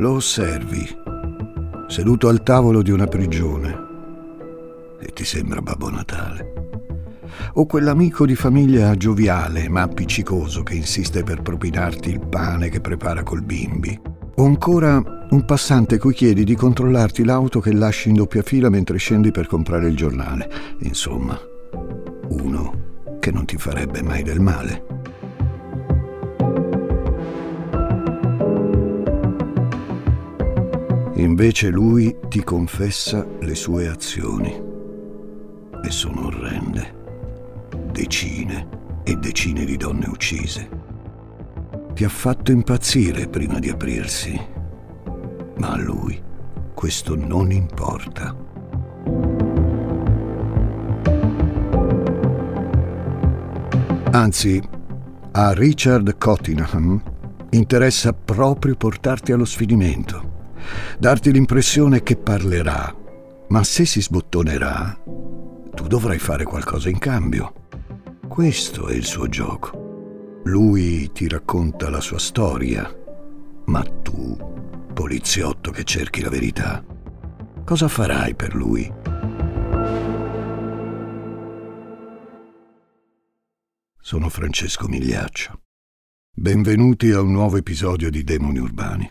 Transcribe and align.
Lo 0.00 0.12
osservi, 0.12 0.88
seduto 1.86 2.28
al 2.28 2.42
tavolo 2.42 2.80
di 2.80 2.90
una 2.90 3.04
prigione, 3.04 3.86
e 4.98 5.12
ti 5.12 5.26
sembra 5.26 5.60
Babbo 5.60 5.90
Natale. 5.90 6.52
O 7.52 7.66
quell'amico 7.66 8.24
di 8.24 8.34
famiglia 8.34 8.96
gioviale 8.96 9.68
ma 9.68 9.82
appiccicoso 9.82 10.62
che 10.62 10.72
insiste 10.72 11.22
per 11.22 11.42
propinarti 11.42 12.08
il 12.08 12.26
pane 12.26 12.70
che 12.70 12.80
prepara 12.80 13.22
col 13.22 13.42
bimbi. 13.42 14.00
O 14.36 14.44
ancora 14.46 15.02
un 15.28 15.44
passante 15.44 15.98
cui 15.98 16.14
chiedi 16.14 16.44
di 16.44 16.54
controllarti 16.54 17.22
l'auto 17.22 17.60
che 17.60 17.74
lasci 17.74 18.08
in 18.08 18.14
doppia 18.14 18.40
fila 18.40 18.70
mentre 18.70 18.96
scendi 18.96 19.30
per 19.30 19.48
comprare 19.48 19.88
il 19.88 19.96
giornale. 19.96 20.50
Insomma, 20.78 21.38
uno 22.30 23.18
che 23.20 23.30
non 23.30 23.44
ti 23.44 23.58
farebbe 23.58 24.00
mai 24.00 24.22
del 24.22 24.40
male. 24.40 24.89
Invece 31.20 31.68
lui 31.68 32.16
ti 32.28 32.42
confessa 32.42 33.26
le 33.40 33.54
sue 33.54 33.88
azioni 33.88 34.58
e 35.84 35.90
sono 35.90 36.28
orrende. 36.28 36.94
Decine 37.92 38.68
e 39.04 39.16
decine 39.16 39.66
di 39.66 39.76
donne 39.76 40.06
uccise. 40.06 40.68
Ti 41.92 42.04
ha 42.04 42.08
fatto 42.08 42.52
impazzire 42.52 43.28
prima 43.28 43.58
di 43.58 43.68
aprirsi, 43.68 44.40
ma 45.58 45.72
a 45.72 45.76
lui 45.76 46.18
questo 46.72 47.14
non 47.14 47.52
importa. 47.52 48.34
Anzi, 54.12 54.62
a 55.32 55.52
Richard 55.52 56.16
Cottingham 56.16 57.02
interessa 57.50 58.14
proprio 58.14 58.74
portarti 58.74 59.32
allo 59.32 59.44
sfinimento 59.44 60.29
darti 60.98 61.32
l'impressione 61.32 62.02
che 62.02 62.16
parlerà, 62.16 62.94
ma 63.48 63.64
se 63.64 63.84
si 63.84 64.00
sbottonerà, 64.00 64.98
tu 65.74 65.86
dovrai 65.86 66.18
fare 66.18 66.44
qualcosa 66.44 66.88
in 66.88 66.98
cambio. 66.98 67.52
Questo 68.28 68.88
è 68.88 68.94
il 68.94 69.04
suo 69.04 69.28
gioco. 69.28 70.40
Lui 70.44 71.10
ti 71.12 71.28
racconta 71.28 71.90
la 71.90 72.00
sua 72.00 72.18
storia, 72.18 72.88
ma 73.66 73.82
tu, 73.82 74.36
poliziotto 74.92 75.70
che 75.70 75.84
cerchi 75.84 76.22
la 76.22 76.30
verità, 76.30 76.84
cosa 77.64 77.88
farai 77.88 78.34
per 78.34 78.54
lui? 78.54 78.92
Sono 84.00 84.28
Francesco 84.28 84.88
Migliaccio. 84.88 85.60
Benvenuti 86.34 87.10
a 87.10 87.20
un 87.20 87.32
nuovo 87.32 87.58
episodio 87.58 88.10
di 88.10 88.24
Demoni 88.24 88.58
Urbani. 88.58 89.10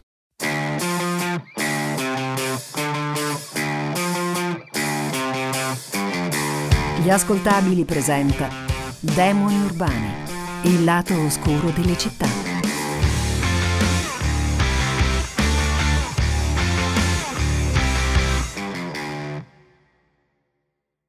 Gli 7.02 7.10
ascoltabili 7.10 7.86
presenta 7.86 8.50
Demoni 9.00 9.56
Urbani, 9.64 10.12
il 10.66 10.84
lato 10.84 11.18
oscuro 11.18 11.70
delle 11.70 11.98
città. 11.98 12.28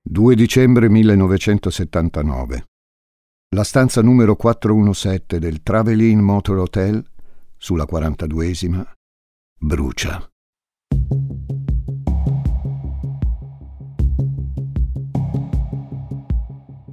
«2 0.08 0.32
dicembre 0.34 0.88
1979. 0.88 2.64
La 3.56 3.64
stanza 3.64 4.00
numero 4.00 4.36
417 4.36 5.40
del 5.40 5.60
Travelin 5.60 6.20
Motor 6.20 6.58
Hotel, 6.58 7.04
sulla 7.56 7.84
42esima, 7.90 8.86
brucia. 9.58 10.24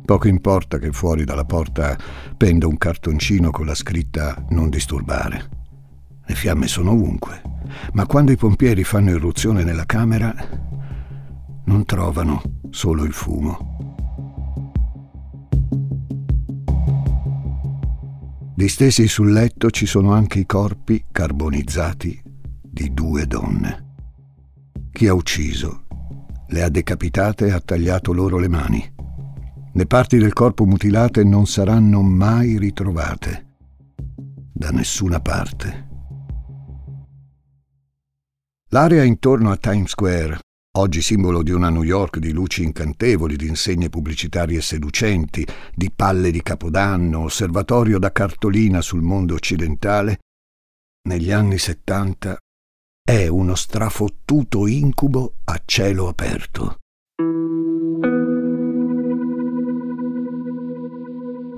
Poco 0.07 0.29
importa 0.29 0.77
che 0.77 0.93
fuori 0.93 1.25
dalla 1.25 1.43
porta 1.43 1.97
penda 2.37 2.65
un 2.65 2.77
cartoncino 2.77 3.51
con 3.51 3.65
la 3.65 3.75
scritta 3.75 4.41
non 4.51 4.69
disturbare. 4.69 5.49
Le 6.25 6.33
fiamme 6.33 6.67
sono 6.67 6.91
ovunque, 6.91 7.41
ma 7.91 8.05
quando 8.05 8.31
i 8.31 8.37
pompieri 8.37 8.85
fanno 8.85 9.09
irruzione 9.09 9.65
nella 9.65 9.85
camera 9.85 10.33
non 11.65 11.83
trovano 11.83 12.41
solo 12.69 13.03
il 13.03 13.11
fumo. 13.11 14.05
Distesi 18.55 19.09
sul 19.09 19.33
letto 19.33 19.69
ci 19.71 19.85
sono 19.85 20.13
anche 20.13 20.39
i 20.39 20.45
corpi 20.45 21.03
carbonizzati 21.11 22.23
di 22.61 22.93
due 22.93 23.27
donne. 23.27 23.95
Chi 24.89 25.07
ha 25.07 25.13
ucciso 25.13 25.83
le 26.47 26.63
ha 26.63 26.69
decapitate 26.69 27.47
e 27.47 27.51
ha 27.51 27.59
tagliato 27.59 28.13
loro 28.13 28.37
le 28.37 28.47
mani. 28.47 28.95
Le 29.77 29.85
parti 29.85 30.17
del 30.17 30.33
corpo 30.33 30.65
mutilate 30.65 31.23
non 31.23 31.45
saranno 31.45 32.01
mai 32.01 32.57
ritrovate 32.57 33.57
da 34.51 34.71
nessuna 34.71 35.19
parte. 35.19 35.87
L'area 38.69 39.03
intorno 39.03 39.51
a 39.51 39.57
Times 39.57 39.91
Square, 39.91 40.39
oggi 40.79 41.03
simbolo 41.03 41.43
di 41.43 41.51
una 41.51 41.69
New 41.69 41.83
York 41.83 42.17
di 42.17 42.31
luci 42.31 42.63
incantevoli, 42.63 43.35
di 43.35 43.45
insegne 43.45 43.89
pubblicitarie 43.89 44.61
seducenti, 44.61 45.45
di 45.75 45.91
palle 45.91 46.31
di 46.31 46.41
capodanno, 46.41 47.19
osservatorio 47.19 47.99
da 47.99 48.11
cartolina 48.11 48.81
sul 48.81 49.03
mondo 49.03 49.35
occidentale, 49.35 50.21
negli 51.07 51.31
anni 51.31 51.59
70 51.59 52.35
è 53.07 53.27
uno 53.27 53.53
strafottuto 53.53 54.65
incubo 54.65 55.35
a 55.43 55.61
cielo 55.63 56.07
aperto. 56.07 56.77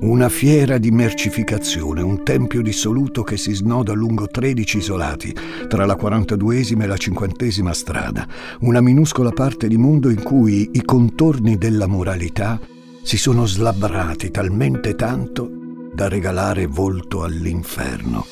Una 0.01 0.29
fiera 0.29 0.77
di 0.77 0.91
mercificazione, 0.91 2.01
un 2.01 2.23
tempio 2.23 2.61
dissoluto 2.61 3.21
che 3.23 3.35
si 3.35 3.53
snoda 3.53 3.91
lungo 3.91 4.27
13 4.27 4.77
isolati, 4.77 5.35
tra 5.67 5.85
la 5.85 5.95
42esima 5.95 6.83
e 6.83 6.87
la 6.87 6.95
50esima 6.95 7.71
strada, 7.71 8.25
una 8.61 8.79
minuscola 8.79 9.31
parte 9.31 9.67
di 9.67 9.75
mondo 9.75 10.09
in 10.09 10.23
cui 10.23 10.69
i 10.71 10.85
contorni 10.85 11.57
della 11.57 11.85
moralità 11.85 12.57
si 13.01 13.17
sono 13.17 13.45
slabbrati 13.45 14.31
talmente 14.31 14.95
tanto 14.95 15.49
da 15.93 16.07
regalare 16.07 16.65
volto 16.65 17.23
all'inferno. 17.23 18.25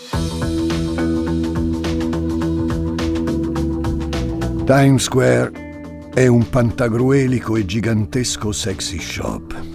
Times 4.64 5.04
Square 5.04 6.10
è 6.14 6.28
un 6.28 6.48
pantagruelico 6.48 7.58
e 7.58 7.66
gigantesco 7.66 8.54
sexy 8.54 9.00
shop 9.00 9.67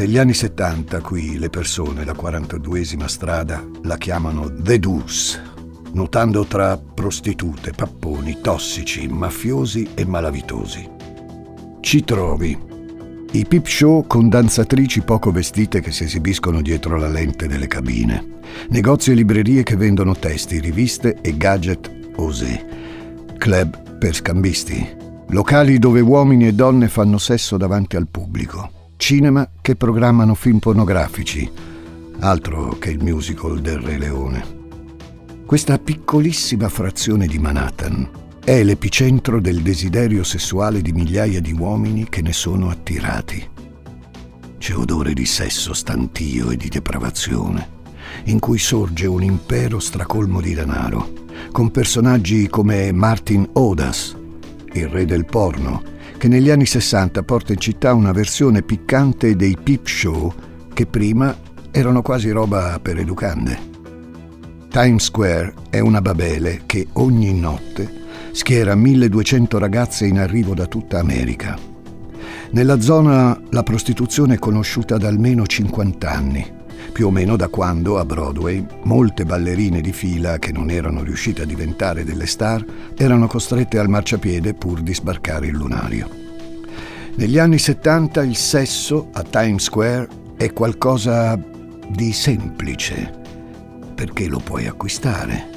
negli 0.00 0.16
anni 0.16 0.32
70 0.32 1.02
qui 1.02 1.38
le 1.38 1.50
persone, 1.50 2.06
la 2.06 2.14
42esima 2.14 3.04
strada, 3.04 3.62
la 3.82 3.98
chiamano 3.98 4.50
The 4.50 4.78
Deuce, 4.78 5.38
nuotando 5.92 6.46
tra 6.46 6.78
prostitute, 6.78 7.72
papponi, 7.72 8.38
tossici, 8.40 9.06
mafiosi 9.08 9.90
e 9.92 10.06
malavitosi. 10.06 10.88
Ci 11.80 12.02
trovi. 12.04 12.58
I 13.32 13.44
peep 13.44 13.66
show 13.66 14.06
con 14.06 14.30
danzatrici 14.30 15.02
poco 15.02 15.30
vestite 15.32 15.82
che 15.82 15.92
si 15.92 16.04
esibiscono 16.04 16.62
dietro 16.62 16.96
la 16.96 17.08
lente 17.08 17.46
delle 17.46 17.66
cabine, 17.66 18.38
negozi 18.70 19.10
e 19.10 19.14
librerie 19.14 19.62
che 19.62 19.76
vendono 19.76 20.14
testi, 20.14 20.60
riviste 20.60 21.18
e 21.20 21.36
gadget 21.36 21.90
osé, 22.16 22.64
club 23.36 23.98
per 23.98 24.14
scambisti, 24.14 24.96
locali 25.28 25.78
dove 25.78 26.00
uomini 26.00 26.46
e 26.46 26.54
donne 26.54 26.88
fanno 26.88 27.18
sesso 27.18 27.58
davanti 27.58 27.96
al 27.96 28.08
pubblico 28.08 28.78
cinema 29.00 29.48
che 29.62 29.76
programmano 29.76 30.34
film 30.34 30.58
pornografici, 30.58 31.50
altro 32.18 32.76
che 32.78 32.90
il 32.90 33.02
musical 33.02 33.58
del 33.58 33.78
Re 33.78 33.96
Leone. 33.96 34.58
Questa 35.46 35.78
piccolissima 35.78 36.68
frazione 36.68 37.26
di 37.26 37.38
Manhattan 37.38 38.08
è 38.44 38.62
l'epicentro 38.62 39.40
del 39.40 39.62
desiderio 39.62 40.22
sessuale 40.22 40.82
di 40.82 40.92
migliaia 40.92 41.40
di 41.40 41.52
uomini 41.52 42.10
che 42.10 42.20
ne 42.20 42.34
sono 42.34 42.68
attirati. 42.68 43.48
C'è 44.58 44.76
odore 44.76 45.14
di 45.14 45.24
sesso 45.24 45.72
stantio 45.72 46.50
e 46.50 46.58
di 46.58 46.68
depravazione, 46.68 47.68
in 48.24 48.38
cui 48.38 48.58
sorge 48.58 49.06
un 49.06 49.22
impero 49.22 49.80
stracolmo 49.80 50.42
di 50.42 50.52
denaro, 50.52 51.12
con 51.52 51.70
personaggi 51.70 52.48
come 52.48 52.92
Martin 52.92 53.48
Odas, 53.54 54.14
il 54.74 54.88
re 54.88 55.06
del 55.06 55.24
porno, 55.24 55.98
che 56.20 56.28
negli 56.28 56.50
anni 56.50 56.66
60 56.66 57.22
porta 57.22 57.54
in 57.54 57.58
città 57.58 57.94
una 57.94 58.12
versione 58.12 58.60
piccante 58.60 59.34
dei 59.36 59.56
peep 59.56 59.86
show 59.86 60.30
che 60.74 60.84
prima 60.84 61.34
erano 61.70 62.02
quasi 62.02 62.28
roba 62.28 62.78
per 62.78 62.98
educande. 62.98 63.58
Times 64.68 65.04
Square 65.04 65.54
è 65.70 65.78
una 65.78 66.02
babele 66.02 66.64
che 66.66 66.88
ogni 66.92 67.32
notte 67.32 67.90
schiera 68.32 68.74
1200 68.74 69.58
ragazze 69.58 70.04
in 70.04 70.18
arrivo 70.18 70.52
da 70.52 70.66
tutta 70.66 70.98
America. 70.98 71.58
Nella 72.50 72.82
zona 72.82 73.40
la 73.48 73.62
prostituzione 73.62 74.34
è 74.34 74.38
conosciuta 74.38 74.98
da 74.98 75.08
almeno 75.08 75.46
50 75.46 76.10
anni 76.10 76.58
più 76.92 77.06
o 77.06 77.10
meno 77.10 77.36
da 77.36 77.48
quando 77.48 77.98
a 77.98 78.04
Broadway 78.04 78.64
molte 78.84 79.24
ballerine 79.24 79.80
di 79.80 79.92
fila 79.92 80.38
che 80.38 80.52
non 80.52 80.70
erano 80.70 81.02
riuscite 81.02 81.42
a 81.42 81.46
diventare 81.46 82.04
delle 82.04 82.26
star 82.26 82.64
erano 82.96 83.26
costrette 83.26 83.78
al 83.78 83.88
marciapiede 83.88 84.54
pur 84.54 84.80
di 84.80 84.94
sbarcare 84.94 85.46
il 85.46 85.54
lunario. 85.54 86.08
Negli 87.16 87.38
anni 87.38 87.58
70 87.58 88.22
il 88.22 88.36
sesso 88.36 89.08
a 89.12 89.22
Times 89.22 89.64
Square 89.64 90.08
è 90.36 90.52
qualcosa 90.52 91.38
di 91.88 92.12
semplice, 92.12 93.12
perché 93.94 94.26
lo 94.26 94.38
puoi 94.38 94.66
acquistare. 94.66 95.48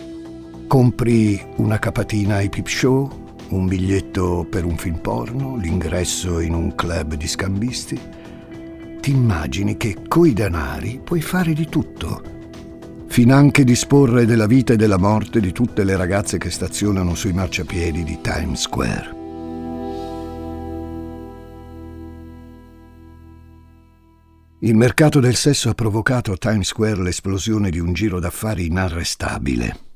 Compri 0.68 1.42
una 1.58 1.78
capatina 1.78 2.36
ai 2.36 2.50
peep 2.50 2.68
show, 2.68 3.36
un 3.50 3.68
biglietto 3.68 4.46
per 4.50 4.66
un 4.66 4.76
film 4.76 4.98
porno, 4.98 5.56
l'ingresso 5.56 6.40
in 6.40 6.54
un 6.54 6.74
club 6.76 7.14
di 7.14 7.28
scambisti. 7.28 8.00
Ti 9.04 9.12
immagini 9.12 9.76
che 9.76 9.98
coi 10.08 10.32
denari 10.32 11.02
puoi 11.04 11.20
fare 11.20 11.52
di 11.52 11.68
tutto. 11.68 12.24
Finanche 13.08 13.66
disporre 13.66 14.26
della 14.26 14.46
vita 14.48 14.72
e 14.72 14.76
della 14.78 14.98
morte 14.98 15.42
di 15.42 15.52
tutte 15.52 15.84
le 15.84 15.98
ragazze 15.98 16.38
che 16.38 16.50
stazionano 16.50 17.14
sui 17.14 17.34
marciapiedi 17.34 18.06
di 18.06 18.20
Times 18.22 18.62
Square. 18.62 19.16
Il 24.60 24.76
mercato 24.78 25.20
del 25.20 25.36
sesso 25.36 25.68
ha 25.68 25.74
provocato 25.74 26.32
a 26.32 26.38
Times 26.38 26.68
Square 26.68 27.04
l'esplosione 27.04 27.72
di 27.72 27.80
un 27.80 27.92
giro 27.92 28.22
d'affari 28.22 28.68
inarrestabile 28.68 29.92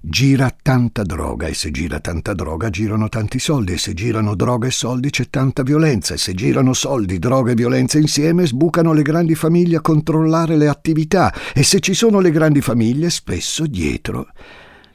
gira 0.00 0.54
tanta 0.62 1.02
droga 1.02 1.46
e 1.46 1.54
se 1.54 1.70
gira 1.70 2.00
tanta 2.00 2.32
droga 2.32 2.70
girano 2.70 3.08
tanti 3.08 3.38
soldi 3.38 3.72
e 3.72 3.78
se 3.78 3.94
girano 3.94 4.34
droga 4.34 4.66
e 4.66 4.70
soldi 4.70 5.10
c'è 5.10 5.28
tanta 5.28 5.62
violenza 5.62 6.14
e 6.14 6.18
se 6.18 6.34
girano 6.34 6.72
soldi, 6.72 7.18
droga 7.18 7.52
e 7.52 7.54
violenza 7.54 7.98
insieme 7.98 8.46
sbucano 8.46 8.92
le 8.92 9.02
grandi 9.02 9.34
famiglie 9.34 9.76
a 9.76 9.80
controllare 9.80 10.56
le 10.56 10.68
attività 10.68 11.32
e 11.52 11.62
se 11.62 11.80
ci 11.80 11.94
sono 11.94 12.20
le 12.20 12.30
grandi 12.30 12.60
famiglie 12.60 13.10
spesso 13.10 13.66
dietro 13.66 14.28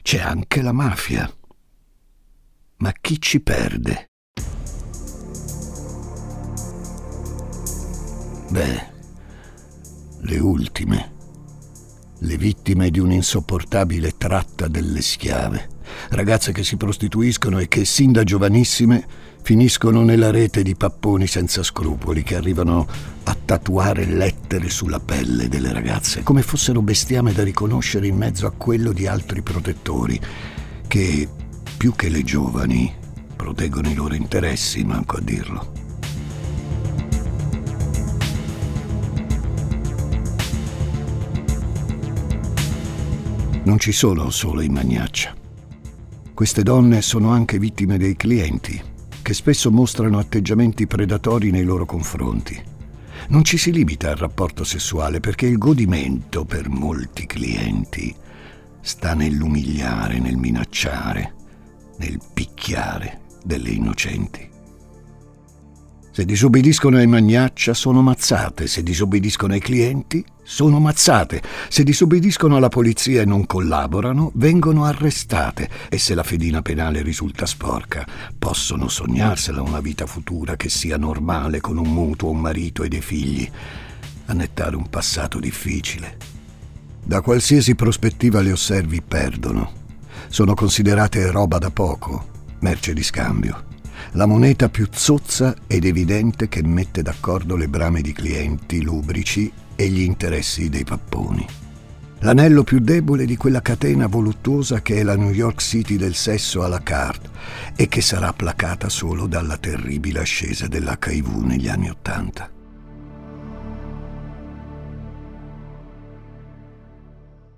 c'è 0.02 0.20
anche 0.20 0.60
la 0.60 0.72
mafia. 0.72 1.30
Ma 2.76 2.92
chi 3.00 3.20
ci 3.20 3.40
perde? 3.40 4.10
Beh, 8.50 8.86
le 10.20 10.38
ultime 10.38 11.13
le 12.24 12.36
vittime 12.38 12.90
di 12.90 12.98
un'insopportabile 12.98 14.14
tratta 14.16 14.66
delle 14.66 15.02
schiave, 15.02 15.68
ragazze 16.10 16.52
che 16.52 16.64
si 16.64 16.76
prostituiscono 16.76 17.58
e 17.58 17.68
che 17.68 17.84
sin 17.84 18.12
da 18.12 18.24
giovanissime 18.24 19.06
finiscono 19.42 20.02
nella 20.02 20.30
rete 20.30 20.62
di 20.62 20.74
papponi 20.74 21.26
senza 21.26 21.62
scrupoli 21.62 22.22
che 22.22 22.36
arrivano 22.36 22.86
a 23.24 23.36
tatuare 23.44 24.06
lettere 24.06 24.70
sulla 24.70 25.00
pelle 25.00 25.48
delle 25.48 25.72
ragazze, 25.72 26.22
come 26.22 26.40
fossero 26.40 26.80
bestiame 26.80 27.32
da 27.32 27.44
riconoscere 27.44 28.06
in 28.06 28.16
mezzo 28.16 28.46
a 28.46 28.52
quello 28.52 28.92
di 28.92 29.06
altri 29.06 29.42
protettori, 29.42 30.18
che 30.88 31.28
più 31.76 31.94
che 31.94 32.08
le 32.08 32.22
giovani 32.22 32.92
proteggono 33.36 33.90
i 33.90 33.94
loro 33.94 34.14
interessi, 34.14 34.82
manco 34.82 35.16
a 35.16 35.20
dirlo. 35.20 35.83
Non 43.64 43.78
ci 43.78 43.92
sono 43.92 44.30
solo 44.30 44.60
i 44.60 44.68
magnaccia. 44.68 45.34
Queste 46.34 46.62
donne 46.62 47.00
sono 47.02 47.30
anche 47.30 47.58
vittime 47.58 47.96
dei 47.96 48.16
clienti, 48.16 48.80
che 49.22 49.34
spesso 49.34 49.70
mostrano 49.70 50.18
atteggiamenti 50.18 50.86
predatori 50.86 51.50
nei 51.50 51.64
loro 51.64 51.86
confronti. 51.86 52.60
Non 53.28 53.42
ci 53.42 53.56
si 53.56 53.72
limita 53.72 54.10
al 54.10 54.16
rapporto 54.16 54.64
sessuale 54.64 55.20
perché 55.20 55.46
il 55.46 55.56
godimento 55.56 56.44
per 56.44 56.68
molti 56.68 57.24
clienti 57.26 58.14
sta 58.80 59.14
nell'umiliare, 59.14 60.18
nel 60.18 60.36
minacciare, 60.36 61.34
nel 61.98 62.20
picchiare 62.34 63.20
delle 63.42 63.70
innocenti. 63.70 64.50
Se 66.10 66.24
disobbediscono 66.24 66.98
ai 66.98 67.06
magnaccia 67.06 67.72
sono 67.72 68.02
mazzate, 68.02 68.66
se 68.66 68.82
disobbediscono 68.82 69.54
ai 69.54 69.60
clienti 69.60 70.24
sono 70.44 70.78
mazzate, 70.78 71.42
se 71.68 71.82
disobbediscono 71.82 72.56
alla 72.56 72.68
polizia 72.68 73.22
e 73.22 73.24
non 73.24 73.46
collaborano 73.46 74.30
vengono 74.34 74.84
arrestate. 74.84 75.68
E 75.88 75.98
se 75.98 76.14
la 76.14 76.22
fedina 76.22 76.62
penale 76.62 77.02
risulta 77.02 77.46
sporca 77.46 78.06
possono 78.38 78.88
sognarsela 78.88 79.62
una 79.62 79.80
vita 79.80 80.06
futura 80.06 80.56
che 80.56 80.68
sia 80.68 80.96
normale 80.96 81.60
con 81.60 81.78
un 81.78 81.88
mutuo, 81.88 82.30
un 82.30 82.40
marito 82.40 82.82
e 82.82 82.88
dei 82.88 83.00
figli, 83.00 83.50
annettare 84.26 84.76
un 84.76 84.88
passato 84.88 85.40
difficile. 85.40 86.18
Da 87.02 87.20
qualsiasi 87.20 87.74
prospettiva 87.74 88.40
le 88.40 88.52
osservi 88.52 89.02
perdono, 89.02 89.82
sono 90.28 90.54
considerate 90.54 91.30
roba 91.30 91.58
da 91.58 91.70
poco, 91.70 92.26
merce 92.60 92.92
di 92.92 93.02
scambio. 93.02 93.72
La 94.12 94.26
moneta 94.26 94.68
più 94.68 94.86
zozza 94.90 95.54
ed 95.66 95.84
evidente 95.84 96.48
che 96.48 96.62
mette 96.62 97.02
d'accordo 97.02 97.56
le 97.56 97.68
brame 97.68 98.00
di 98.00 98.12
clienti 98.12 98.82
lubrici 98.82 99.50
e 99.76 99.88
gli 99.88 100.00
interessi 100.00 100.68
dei 100.68 100.84
papponi. 100.84 101.46
L'anello 102.20 102.64
più 102.64 102.78
debole 102.78 103.26
di 103.26 103.36
quella 103.36 103.60
catena 103.60 104.06
voluttuosa 104.06 104.80
che 104.80 104.96
è 104.96 105.02
la 105.02 105.14
New 105.14 105.30
York 105.30 105.60
City 105.60 105.96
del 105.96 106.14
sesso 106.14 106.64
alla 106.64 106.82
carte 106.82 107.28
e 107.76 107.86
che 107.86 108.00
sarà 108.00 108.32
placata 108.32 108.88
solo 108.88 109.26
dalla 109.26 109.58
terribile 109.58 110.20
ascesa 110.20 110.66
dell'HIV 110.66 111.42
negli 111.42 111.68
anni 111.68 111.90
Ottanta. 111.90 112.50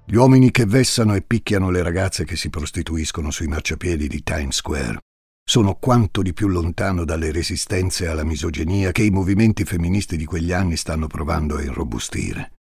Gli 0.09 0.15
uomini 0.15 0.51
che 0.51 0.67
vessano 0.67 1.15
e 1.15 1.23
picchiano 1.23 1.71
le 1.71 1.83
ragazze 1.83 2.25
che 2.25 2.37
si 2.37 2.51
prostituiscono 2.51 3.31
sui 3.31 3.47
marciapiedi 3.47 4.09
di 4.09 4.23
Times 4.23 4.57
Square 4.57 5.06
sono 5.49 5.77
quanto 5.77 6.23
di 6.23 6.33
più 6.33 6.49
lontano 6.49 7.05
dalle 7.05 7.31
resistenze 7.31 8.09
alla 8.09 8.25
misoginia 8.25 8.91
che 8.91 9.05
i 9.05 9.11
movimenti 9.11 9.65
femministi 9.65 10.17
di 10.17 10.25
quegli 10.25 10.51
anni 10.51 10.77
stanno 10.77 11.07
provando 11.07 11.57
a 11.57 11.63
irrobustire. 11.63 12.55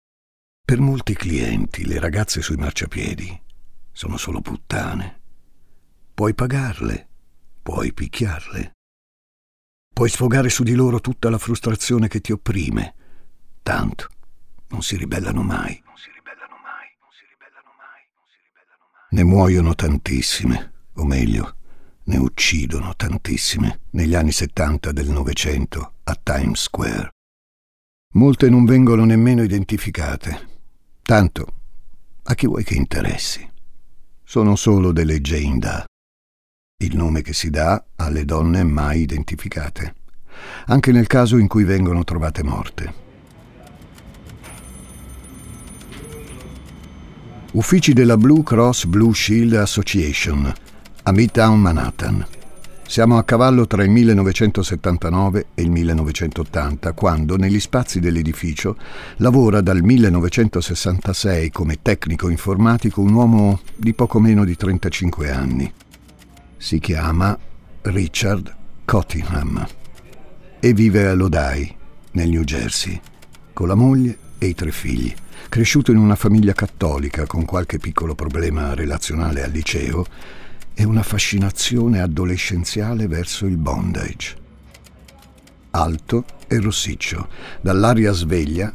Per 0.64 0.78
molti 0.78 1.14
clienti 1.14 1.84
le 1.84 1.98
ragazze 1.98 2.40
sui 2.42 2.54
marciapiedi 2.54 3.42
sono 3.90 4.16
solo 4.16 4.40
puttane. 4.40 5.20
Puoi 6.14 6.32
pagarle, 6.34 7.08
puoi 7.60 7.92
picchiarle. 7.92 8.70
Puoi 9.92 10.08
sfogare 10.08 10.48
su 10.48 10.62
di 10.62 10.74
loro 10.74 11.00
tutta 11.00 11.28
la 11.28 11.38
frustrazione 11.38 12.06
che 12.06 12.20
ti 12.20 12.30
opprime. 12.30 12.94
Tanto 13.64 14.08
non 14.68 14.82
si 14.82 14.96
ribellano 14.96 15.42
mai. 15.42 15.82
Non 15.84 15.96
si 15.96 16.10
ribellano 16.14 16.54
mai, 16.62 16.86
non 17.00 17.10
si 17.10 17.26
ribellano 17.26 17.72
mai, 17.74 18.06
non 18.14 18.26
si 18.30 18.38
ribellano 18.46 18.84
mai. 18.92 19.08
Ne 19.10 19.24
muoiono 19.24 19.74
tantissime, 19.74 20.72
o 20.94 21.04
meglio, 21.04 21.56
ne 22.06 22.16
uccidono 22.18 22.94
tantissime 22.94 23.80
negli 23.90 24.14
anni 24.14 24.32
70 24.32 24.92
del 24.92 25.08
Novecento 25.10 25.94
a 26.04 26.18
Times 26.20 26.62
Square. 26.62 27.10
Molte 28.14 28.48
non 28.48 28.64
vengono 28.64 29.04
nemmeno 29.04 29.42
identificate. 29.42 30.48
Tanto, 31.02 31.46
a 32.24 32.34
chi 32.34 32.46
vuoi 32.46 32.64
che 32.64 32.74
interessi? 32.74 33.48
Sono 34.22 34.56
solo 34.56 34.92
delle 34.92 35.20
Jane 35.20 35.58
Doe, 35.58 35.84
il 36.84 36.96
nome 36.96 37.22
che 37.22 37.32
si 37.32 37.50
dà 37.50 37.84
alle 37.96 38.24
donne 38.24 38.62
mai 38.62 39.00
identificate, 39.00 39.94
anche 40.66 40.92
nel 40.92 41.06
caso 41.06 41.36
in 41.36 41.48
cui 41.48 41.64
vengono 41.64 42.04
trovate 42.04 42.42
morte. 42.42 43.04
Uffici 47.52 47.92
della 47.92 48.16
Blue 48.16 48.42
Cross 48.42 48.84
Blue 48.84 49.14
Shield 49.14 49.54
Association 49.54 50.52
a 51.08 51.12
Midtown 51.12 51.60
Manhattan. 51.60 52.26
Siamo 52.84 53.16
a 53.16 53.22
cavallo 53.22 53.68
tra 53.68 53.84
il 53.84 53.90
1979 53.90 55.46
e 55.54 55.62
il 55.62 55.70
1980, 55.70 56.92
quando 56.94 57.36
negli 57.36 57.60
spazi 57.60 58.00
dell'edificio 58.00 58.76
lavora 59.18 59.60
dal 59.60 59.84
1966 59.84 61.50
come 61.50 61.78
tecnico 61.80 62.28
informatico 62.28 63.02
un 63.02 63.12
uomo 63.12 63.60
di 63.76 63.94
poco 63.94 64.18
meno 64.18 64.44
di 64.44 64.56
35 64.56 65.30
anni. 65.30 65.72
Si 66.56 66.80
chiama 66.80 67.38
Richard 67.82 68.52
Cottingham 68.84 69.64
e 70.58 70.72
vive 70.72 71.06
a 71.06 71.14
Lodi, 71.14 71.72
nel 72.12 72.30
New 72.30 72.42
Jersey, 72.42 73.00
con 73.52 73.68
la 73.68 73.76
moglie 73.76 74.18
e 74.38 74.46
i 74.46 74.54
tre 74.56 74.72
figli. 74.72 75.14
Cresciuto 75.48 75.92
in 75.92 75.98
una 75.98 76.16
famiglia 76.16 76.52
cattolica 76.52 77.26
con 77.26 77.44
qualche 77.44 77.78
piccolo 77.78 78.16
problema 78.16 78.74
relazionale 78.74 79.44
al 79.44 79.52
liceo, 79.52 80.04
e 80.78 80.84
una 80.84 81.02
fascinazione 81.02 82.02
adolescenziale 82.02 83.06
verso 83.06 83.46
il 83.46 83.56
bondage. 83.56 84.36
Alto 85.70 86.24
e 86.46 86.60
rossiccio, 86.60 87.28
dall'aria 87.62 88.12
sveglia, 88.12 88.70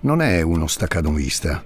non 0.00 0.22
è 0.22 0.40
uno 0.40 0.66
staccanovista, 0.66 1.62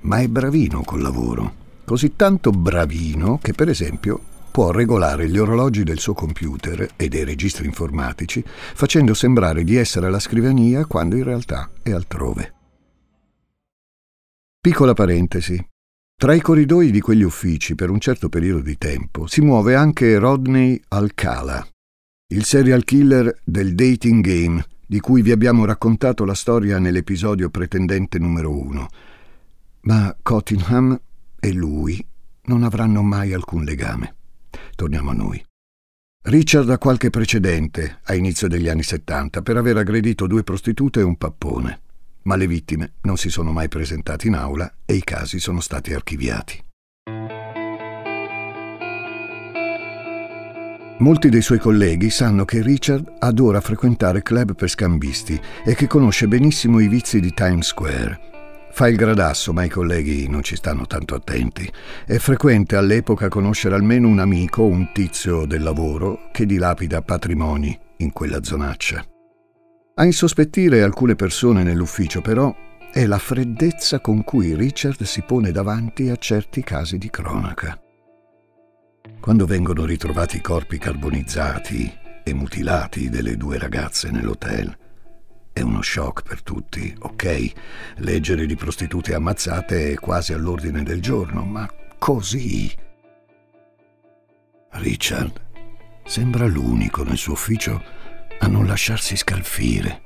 ma 0.00 0.18
è 0.18 0.28
bravino 0.28 0.82
col 0.82 1.00
lavoro. 1.00 1.54
Così 1.84 2.14
tanto 2.14 2.50
bravino 2.50 3.38
che, 3.38 3.54
per 3.54 3.70
esempio, 3.70 4.20
può 4.50 4.70
regolare 4.70 5.28
gli 5.28 5.38
orologi 5.38 5.82
del 5.82 5.98
suo 5.98 6.12
computer 6.12 6.90
e 6.96 7.08
dei 7.08 7.24
registri 7.24 7.64
informatici, 7.64 8.44
facendo 8.46 9.14
sembrare 9.14 9.64
di 9.64 9.76
essere 9.76 10.06
alla 10.06 10.20
scrivania 10.20 10.84
quando 10.84 11.16
in 11.16 11.24
realtà 11.24 11.70
è 11.82 11.90
altrove. 11.90 12.54
Piccola 14.60 14.92
parentesi. 14.92 15.71
Tra 16.22 16.34
i 16.34 16.40
corridoi 16.40 16.92
di 16.92 17.00
quegli 17.00 17.24
uffici, 17.24 17.74
per 17.74 17.90
un 17.90 17.98
certo 17.98 18.28
periodo 18.28 18.60
di 18.60 18.78
tempo, 18.78 19.26
si 19.26 19.40
muove 19.40 19.74
anche 19.74 20.18
Rodney 20.18 20.80
Alcala, 20.90 21.66
il 22.28 22.44
serial 22.44 22.84
killer 22.84 23.40
del 23.42 23.74
dating 23.74 24.22
game, 24.24 24.64
di 24.86 25.00
cui 25.00 25.20
vi 25.20 25.32
abbiamo 25.32 25.64
raccontato 25.64 26.24
la 26.24 26.34
storia 26.34 26.78
nell'episodio 26.78 27.50
pretendente 27.50 28.20
numero 28.20 28.56
uno. 28.56 28.86
Ma 29.80 30.16
Cottingham 30.22 30.96
e 31.40 31.52
lui 31.52 32.06
non 32.42 32.62
avranno 32.62 33.02
mai 33.02 33.32
alcun 33.32 33.64
legame. 33.64 34.14
Torniamo 34.76 35.10
a 35.10 35.14
noi. 35.14 35.44
Richard 36.26 36.70
ha 36.70 36.78
qualche 36.78 37.10
precedente 37.10 37.98
a 38.04 38.14
inizio 38.14 38.46
degli 38.46 38.68
anni 38.68 38.84
70 38.84 39.42
per 39.42 39.56
aver 39.56 39.76
aggredito 39.76 40.28
due 40.28 40.44
prostitute 40.44 41.00
e 41.00 41.02
un 41.02 41.16
pappone, 41.16 41.80
ma 42.24 42.36
le 42.36 42.46
vittime 42.46 42.94
non 43.02 43.16
si 43.16 43.30
sono 43.30 43.52
mai 43.52 43.68
presentate 43.68 44.26
in 44.26 44.34
aula 44.34 44.72
e 44.84 44.94
i 44.94 45.02
casi 45.02 45.38
sono 45.38 45.60
stati 45.60 45.92
archiviati. 45.92 46.64
Molti 50.98 51.28
dei 51.30 51.42
suoi 51.42 51.58
colleghi 51.58 52.10
sanno 52.10 52.44
che 52.44 52.62
Richard 52.62 53.14
adora 53.18 53.60
frequentare 53.60 54.22
club 54.22 54.54
per 54.54 54.68
scambisti 54.68 55.40
e 55.64 55.74
che 55.74 55.88
conosce 55.88 56.28
benissimo 56.28 56.78
i 56.78 56.86
vizi 56.86 57.18
di 57.18 57.32
Times 57.34 57.66
Square 57.66 58.30
Fa 58.74 58.88
il 58.88 58.96
gradasso, 58.96 59.52
ma 59.52 59.64
i 59.64 59.68
colleghi 59.68 60.28
non 60.28 60.42
ci 60.42 60.56
stanno 60.56 60.86
tanto 60.86 61.14
attenti. 61.14 61.70
È 62.06 62.16
frequente 62.16 62.74
all'epoca 62.74 63.28
conoscere 63.28 63.74
almeno 63.74 64.08
un 64.08 64.18
amico 64.18 64.62
un 64.62 64.88
tizio 64.94 65.44
del 65.44 65.62
lavoro 65.62 66.30
che 66.32 66.46
dilapida 66.46 67.02
patrimoni 67.02 67.78
in 67.98 68.12
quella 68.12 68.42
zonaccia. 68.42 69.11
A 69.94 70.04
insospettire 70.06 70.82
alcune 70.82 71.14
persone 71.16 71.62
nell'ufficio, 71.62 72.22
però, 72.22 72.54
è 72.90 73.04
la 73.04 73.18
freddezza 73.18 74.00
con 74.00 74.24
cui 74.24 74.54
Richard 74.54 75.02
si 75.02 75.20
pone 75.20 75.52
davanti 75.52 76.08
a 76.08 76.16
certi 76.16 76.62
casi 76.62 76.96
di 76.96 77.10
cronaca. 77.10 77.78
Quando 79.20 79.44
vengono 79.44 79.84
ritrovati 79.84 80.38
i 80.38 80.40
corpi 80.40 80.78
carbonizzati 80.78 81.92
e 82.24 82.32
mutilati 82.32 83.10
delle 83.10 83.36
due 83.36 83.58
ragazze 83.58 84.10
nell'hotel, 84.10 84.74
è 85.52 85.60
uno 85.60 85.82
shock 85.82 86.22
per 86.22 86.42
tutti, 86.42 86.94
ok? 87.00 87.52
Leggere 87.96 88.46
di 88.46 88.56
prostitute 88.56 89.12
ammazzate 89.12 89.92
è 89.92 89.94
quasi 89.96 90.32
all'ordine 90.32 90.82
del 90.82 91.02
giorno, 91.02 91.44
ma 91.44 91.68
così... 91.98 92.74
Richard 94.70 95.38
sembra 96.04 96.46
l'unico 96.46 97.04
nel 97.04 97.18
suo 97.18 97.34
ufficio 97.34 98.00
a 98.42 98.46
non 98.46 98.66
lasciarsi 98.66 99.16
scalfire. 99.16 100.02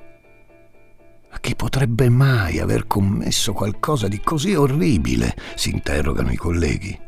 Ma 1.30 1.38
chi 1.40 1.54
potrebbe 1.54 2.08
mai 2.08 2.60
aver 2.60 2.86
commesso 2.86 3.52
qualcosa 3.52 4.08
di 4.08 4.20
così 4.20 4.54
orribile? 4.54 5.34
si 5.54 5.70
interrogano 5.70 6.30
i 6.30 6.36
colleghi. 6.36 6.98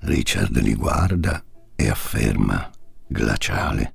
Richard 0.00 0.56
li 0.60 0.74
guarda 0.74 1.42
e 1.74 1.88
afferma, 1.88 2.70
glaciale 3.06 3.94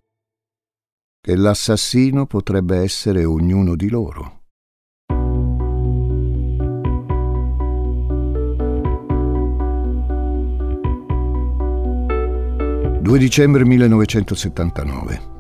che 1.27 1.35
l'assassino 1.35 2.25
potrebbe 2.25 2.77
essere 2.77 3.25
ognuno 3.25 3.75
di 3.75 3.89
loro. 3.89 4.35
«2 13.01 13.17
dicembre 13.17 13.65
1979. 13.65 15.36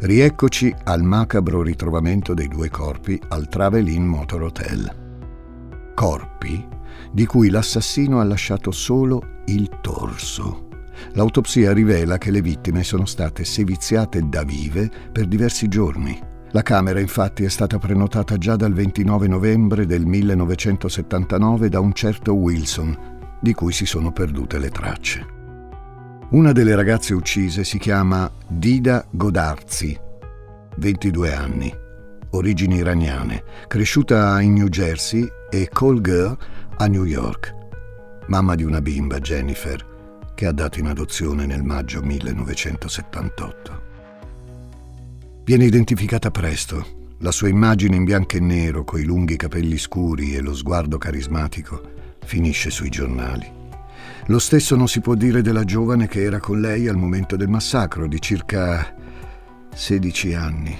Rieccoci 0.00 0.74
al 0.84 1.02
macabro 1.02 1.62
ritrovamento 1.62 2.34
dei 2.34 2.48
due 2.48 2.70
corpi 2.70 3.20
al 3.28 3.48
Travel 3.48 3.88
Inn 3.88 4.06
Motor 4.06 4.42
Hotel. 4.42 5.92
Corpi 5.94 6.66
di 7.12 7.26
cui 7.26 7.50
l'assassino 7.50 8.20
ha 8.20 8.24
lasciato 8.24 8.70
solo 8.70 9.42
il 9.46 9.68
torso 9.80 10.68
L'autopsia 11.12 11.72
rivela 11.72 12.18
che 12.18 12.30
le 12.30 12.40
vittime 12.40 12.82
sono 12.82 13.04
state 13.04 13.44
seviziate 13.44 14.28
da 14.28 14.42
vive 14.42 14.90
per 15.12 15.26
diversi 15.26 15.68
giorni. 15.68 16.18
La 16.52 16.62
camera 16.62 17.00
infatti 17.00 17.44
è 17.44 17.48
stata 17.48 17.78
prenotata 17.78 18.36
già 18.36 18.56
dal 18.56 18.72
29 18.72 19.28
novembre 19.28 19.86
del 19.86 20.04
1979 20.04 21.68
da 21.68 21.80
un 21.80 21.92
certo 21.92 22.34
Wilson, 22.34 23.38
di 23.40 23.54
cui 23.54 23.72
si 23.72 23.86
sono 23.86 24.12
perdute 24.12 24.58
le 24.58 24.70
tracce. 24.70 25.39
Una 26.30 26.52
delle 26.52 26.76
ragazze 26.76 27.12
uccise 27.12 27.64
si 27.64 27.76
chiama 27.76 28.30
Dida 28.46 29.04
Godarzi, 29.10 29.98
22 30.76 31.34
anni, 31.34 31.74
origini 32.30 32.76
iraniane, 32.76 33.42
cresciuta 33.66 34.40
in 34.40 34.52
New 34.52 34.68
Jersey 34.68 35.28
e 35.50 35.68
call 35.72 36.00
girl 36.00 36.38
a 36.76 36.86
New 36.86 37.02
York. 37.02 37.52
Mamma 38.28 38.54
di 38.54 38.62
una 38.62 38.80
bimba, 38.80 39.18
Jennifer, 39.18 39.84
che 40.36 40.46
ha 40.46 40.52
dato 40.52 40.78
in 40.78 40.86
adozione 40.86 41.46
nel 41.46 41.64
maggio 41.64 42.00
1978. 42.00 43.82
Viene 45.42 45.64
identificata 45.64 46.30
presto. 46.30 46.98
La 47.18 47.32
sua 47.32 47.48
immagine 47.48 47.96
in 47.96 48.04
bianco 48.04 48.36
e 48.36 48.40
nero, 48.40 48.84
coi 48.84 49.02
lunghi 49.02 49.34
capelli 49.34 49.78
scuri 49.78 50.36
e 50.36 50.40
lo 50.40 50.54
sguardo 50.54 50.96
carismatico, 50.96 51.82
finisce 52.24 52.70
sui 52.70 52.88
giornali. 52.88 53.58
Lo 54.30 54.38
stesso 54.38 54.76
non 54.76 54.86
si 54.86 55.00
può 55.00 55.16
dire 55.16 55.42
della 55.42 55.64
giovane 55.64 56.06
che 56.06 56.22
era 56.22 56.38
con 56.38 56.60
lei 56.60 56.86
al 56.86 56.94
momento 56.94 57.34
del 57.34 57.48
massacro, 57.48 58.06
di 58.06 58.20
circa 58.20 58.94
16 59.74 60.34
anni. 60.34 60.78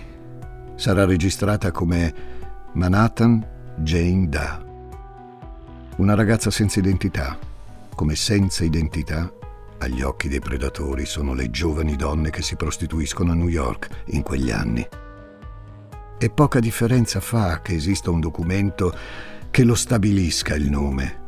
Sarà 0.77 1.05
registrata 1.05 1.73
come 1.73 2.15
Manhattan 2.75 3.45
Jane 3.79 4.29
Da. 4.29 4.65
Una 5.97 6.15
ragazza 6.15 6.53
senza 6.53 6.79
identità, 6.79 7.37
come 7.93 8.15
senza 8.15 8.63
identità 8.63 9.29
agli 9.79 10.03
occhi 10.03 10.29
dei 10.29 10.39
predatori 10.39 11.05
sono 11.05 11.35
le 11.35 11.51
giovani 11.51 11.97
donne 11.97 12.31
che 12.31 12.43
si 12.43 12.55
prostituiscono 12.55 13.33
a 13.33 13.35
New 13.35 13.49
York 13.49 13.89
in 14.11 14.23
quegli 14.23 14.53
anni. 14.53 14.87
E 16.21 16.31
poca 16.31 16.61
differenza 16.61 17.19
fa 17.19 17.63
che 17.63 17.75
esista 17.75 18.13
un 18.13 18.21
documento 18.21 18.97
che 19.51 19.65
lo 19.65 19.75
stabilisca 19.75 20.55
il 20.55 20.71
nome. 20.71 21.20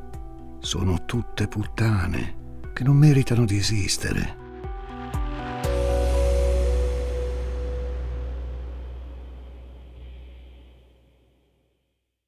Sono 0.62 1.04
tutte 1.04 1.48
puttane 1.48 2.70
che 2.72 2.84
non 2.84 2.96
meritano 2.96 3.44
di 3.44 3.58
esistere. 3.58 4.36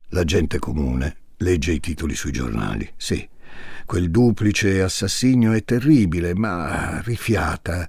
La 0.09 0.25
gente 0.25 0.59
comune 0.59 1.17
legge 1.39 1.73
i 1.73 1.81
titoli 1.81 2.15
sui 2.15 2.33
giornali, 2.33 2.93
sì, 2.97 3.27
Quel 3.87 4.11
duplice 4.11 4.83
assassinio 4.83 5.53
è 5.53 5.63
terribile, 5.63 6.35
ma 6.35 7.01
rifiata 7.03 7.89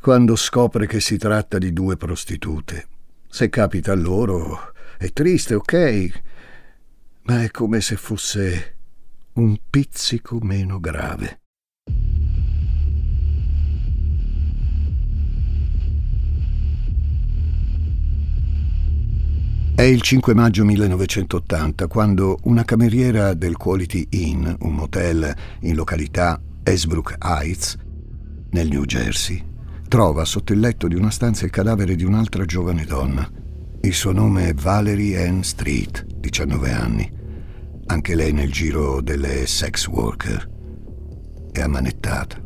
quando 0.00 0.36
scopre 0.36 0.86
che 0.86 1.00
si 1.00 1.16
tratta 1.16 1.58
di 1.58 1.72
due 1.72 1.96
prostitute. 1.96 2.86
Se 3.28 3.48
capita 3.48 3.92
a 3.92 3.96
loro 3.96 4.72
è 4.96 5.12
triste, 5.12 5.54
ok, 5.54 6.22
ma 7.22 7.42
è 7.42 7.50
come 7.50 7.80
se 7.80 7.96
fosse 7.96 8.75
un 9.36 9.54
pizzico 9.68 10.38
meno 10.40 10.80
grave. 10.80 11.40
È 19.74 19.82
il 19.82 20.00
5 20.00 20.32
maggio 20.32 20.64
1980 20.64 21.86
quando 21.86 22.38
una 22.44 22.64
cameriera 22.64 23.34
del 23.34 23.58
Quality 23.58 24.06
Inn, 24.10 24.50
un 24.60 24.74
motel 24.74 25.34
in 25.60 25.74
località 25.74 26.40
Esbrook 26.62 27.16
Heights, 27.22 27.76
nel 28.52 28.68
New 28.68 28.86
Jersey, 28.86 29.44
trova 29.86 30.24
sotto 30.24 30.54
il 30.54 30.60
letto 30.60 30.88
di 30.88 30.94
una 30.94 31.10
stanza 31.10 31.44
il 31.44 31.50
cadavere 31.50 31.94
di 31.94 32.04
un'altra 32.04 32.46
giovane 32.46 32.86
donna. 32.86 33.30
Il 33.82 33.92
suo 33.92 34.12
nome 34.12 34.48
è 34.48 34.54
Valerie 34.54 35.28
Ann 35.28 35.42
Street, 35.42 36.06
19 36.06 36.72
anni. 36.72 37.15
Anche 37.88 38.16
lei 38.16 38.32
nel 38.32 38.50
giro 38.50 39.00
delle 39.00 39.46
sex 39.46 39.86
worker. 39.86 40.50
È 41.52 41.60
ammanettata. 41.60 42.42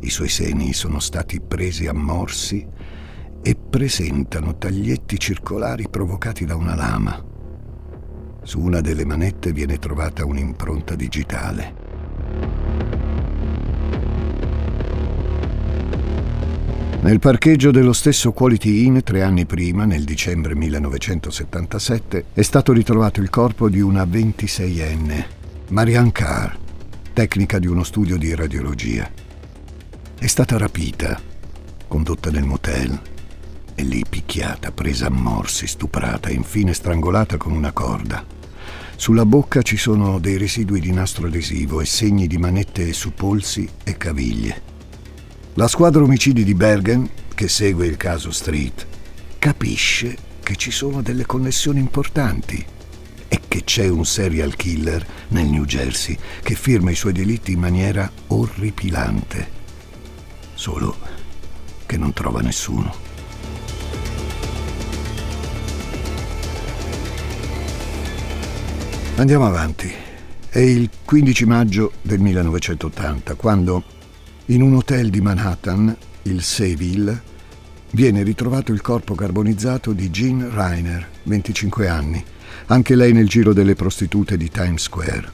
I 0.00 0.10
suoi 0.10 0.28
seni 0.28 0.74
sono 0.74 1.00
stati 1.00 1.40
presi 1.40 1.86
a 1.86 1.94
morsi 1.94 2.66
e 3.42 3.56
presentano 3.56 4.58
taglietti 4.58 5.18
circolari 5.18 5.88
provocati 5.88 6.44
da 6.44 6.56
una 6.56 6.74
lama. 6.74 7.24
Su 8.42 8.60
una 8.60 8.82
delle 8.82 9.06
manette 9.06 9.52
viene 9.52 9.78
trovata 9.78 10.26
un'impronta 10.26 10.94
digitale. 10.94 11.81
Nel 17.02 17.18
parcheggio 17.18 17.72
dello 17.72 17.92
stesso 17.92 18.30
Quality 18.30 18.84
Inn 18.84 18.98
tre 19.02 19.22
anni 19.22 19.44
prima, 19.44 19.84
nel 19.84 20.04
dicembre 20.04 20.54
1977, 20.54 22.26
è 22.32 22.42
stato 22.42 22.72
ritrovato 22.72 23.20
il 23.20 23.28
corpo 23.28 23.68
di 23.68 23.80
una 23.80 24.04
26enne, 24.04 25.24
Marianne 25.70 26.12
Carr, 26.12 26.54
tecnica 27.12 27.58
di 27.58 27.66
uno 27.66 27.82
studio 27.82 28.16
di 28.16 28.32
radiologia. 28.36 29.10
È 30.16 30.26
stata 30.28 30.56
rapita, 30.56 31.20
condotta 31.88 32.30
nel 32.30 32.44
motel 32.44 32.96
e 33.74 33.82
lì 33.82 34.04
picchiata, 34.08 34.70
presa 34.70 35.06
a 35.06 35.10
morsi, 35.10 35.66
stuprata 35.66 36.28
e 36.28 36.34
infine 36.34 36.72
strangolata 36.72 37.36
con 37.36 37.50
una 37.50 37.72
corda. 37.72 38.24
Sulla 38.94 39.26
bocca 39.26 39.62
ci 39.62 39.76
sono 39.76 40.20
dei 40.20 40.36
residui 40.36 40.78
di 40.78 40.92
nastro 40.92 41.26
adesivo 41.26 41.80
e 41.80 41.84
segni 41.84 42.28
di 42.28 42.38
manette 42.38 42.92
su 42.92 43.12
polsi 43.12 43.68
e 43.82 43.96
caviglie. 43.96 44.70
La 45.56 45.68
squadra 45.68 46.02
omicidi 46.02 46.44
di 46.44 46.54
Bergen, 46.54 47.06
che 47.34 47.46
segue 47.46 47.86
il 47.86 47.98
caso 47.98 48.30
Street, 48.30 48.86
capisce 49.38 50.16
che 50.42 50.56
ci 50.56 50.70
sono 50.70 51.02
delle 51.02 51.26
connessioni 51.26 51.78
importanti 51.78 52.64
e 53.28 53.40
che 53.48 53.62
c'è 53.62 53.86
un 53.86 54.06
serial 54.06 54.56
killer 54.56 55.06
nel 55.28 55.48
New 55.48 55.66
Jersey 55.66 56.16
che 56.42 56.54
firma 56.54 56.90
i 56.90 56.94
suoi 56.94 57.12
delitti 57.12 57.52
in 57.52 57.58
maniera 57.58 58.10
orripilante. 58.28 59.46
Solo 60.54 60.96
che 61.84 61.98
non 61.98 62.14
trova 62.14 62.40
nessuno. 62.40 62.94
Andiamo 69.16 69.44
avanti. 69.44 69.92
È 70.48 70.58
il 70.58 70.88
15 71.04 71.44
maggio 71.44 71.92
del 72.00 72.20
1980, 72.20 73.34
quando 73.34 74.00
in 74.46 74.62
un 74.62 74.74
hotel 74.74 75.10
di 75.10 75.20
Manhattan, 75.20 75.96
il 76.22 76.42
Seville, 76.42 77.30
viene 77.90 78.22
ritrovato 78.22 78.72
il 78.72 78.80
corpo 78.80 79.14
carbonizzato 79.14 79.92
di 79.92 80.10
Jean 80.10 80.50
Reiner, 80.52 81.08
25 81.24 81.88
anni, 81.88 82.24
anche 82.66 82.96
lei 82.96 83.12
nel 83.12 83.28
giro 83.28 83.52
delle 83.52 83.74
prostitute 83.74 84.36
di 84.36 84.50
Times 84.50 84.82
Square. 84.82 85.32